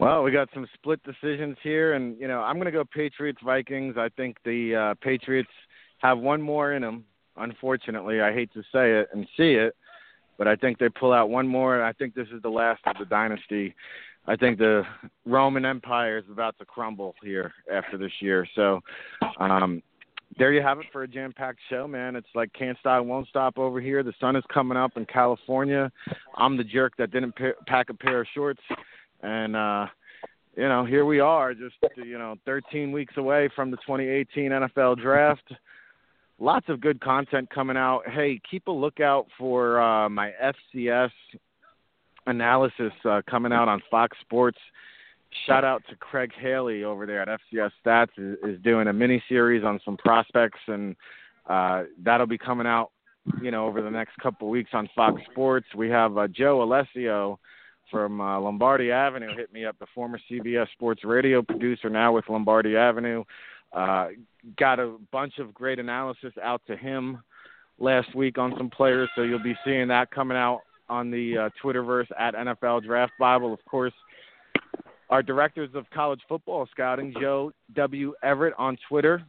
[0.00, 3.40] Well, we got some split decisions here, and you know, I'm going to go Patriots
[3.44, 3.96] Vikings.
[3.98, 5.50] I think the uh, Patriots
[5.98, 7.04] have one more in them.
[7.36, 9.76] Unfortunately, I hate to say it and see it,
[10.38, 11.84] but I think they pull out one more.
[11.84, 13.74] I think this is the last of the dynasty.
[14.26, 14.82] I think the
[15.26, 18.46] Roman Empire is about to crumble here after this year.
[18.54, 18.80] So,
[19.38, 19.82] um,
[20.38, 22.16] there you have it for a jam-packed show, man.
[22.16, 24.02] It's like can't stop, won't stop over here.
[24.02, 25.90] The sun is coming up in California.
[26.36, 28.62] I'm the jerk that didn't p- pack a pair of shorts,
[29.22, 29.86] and uh,
[30.56, 35.00] you know, here we are, just you know, 13 weeks away from the 2018 NFL
[35.00, 35.52] Draft.
[36.38, 38.02] Lots of good content coming out.
[38.08, 40.32] Hey, keep a lookout for uh, my
[40.74, 41.10] FCS
[42.26, 44.58] analysis uh, coming out on Fox Sports.
[45.46, 49.22] Shout out to Craig Haley over there at FCS Stats is, is doing a mini
[49.28, 50.94] series on some prospects, and
[51.46, 52.90] uh, that'll be coming out,
[53.40, 55.66] you know, over the next couple weeks on Fox Sports.
[55.76, 57.38] We have uh, Joe Alessio
[57.90, 62.28] from uh, Lombardi Avenue hit me up, the former CBS Sports Radio producer, now with
[62.28, 63.24] Lombardi Avenue.
[63.72, 64.08] Uh,
[64.58, 67.22] got a bunch of great analysis out to him
[67.78, 71.48] last week on some players, so you'll be seeing that coming out on the uh,
[71.62, 73.52] Twitterverse at NFL Draft Bible.
[73.52, 73.94] Of course,
[75.12, 78.14] our directors of college football scouting, Joe W.
[78.22, 79.22] Everett on Twitter,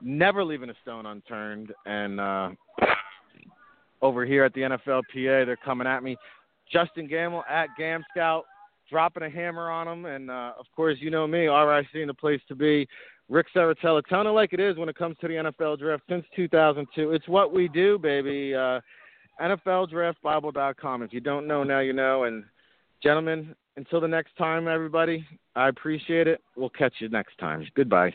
[0.00, 1.72] never leaving a stone unturned.
[1.86, 2.50] And uh,
[4.00, 6.16] over here at the NFLPA, they're coming at me.
[6.72, 8.44] Justen Gammel at Gam Scout,
[8.88, 10.04] dropping a hammer on them.
[10.04, 12.86] And uh, of course, you know me, RIC the place to be.
[13.28, 16.24] Ric Serritella, telling it like it is when it comes to the NFL draft since
[16.36, 17.10] 2002.
[17.10, 18.54] It's what we do, baby.
[18.54, 18.80] Uh,
[19.42, 21.02] NFLDraftBible.com.
[21.02, 22.22] If you don't know, now you know.
[22.22, 22.44] And
[23.02, 25.24] gentlemen, until the next time, everybody,
[25.54, 26.40] I appreciate it.
[26.56, 27.66] We'll catch you next time.
[27.74, 28.12] Goodbye.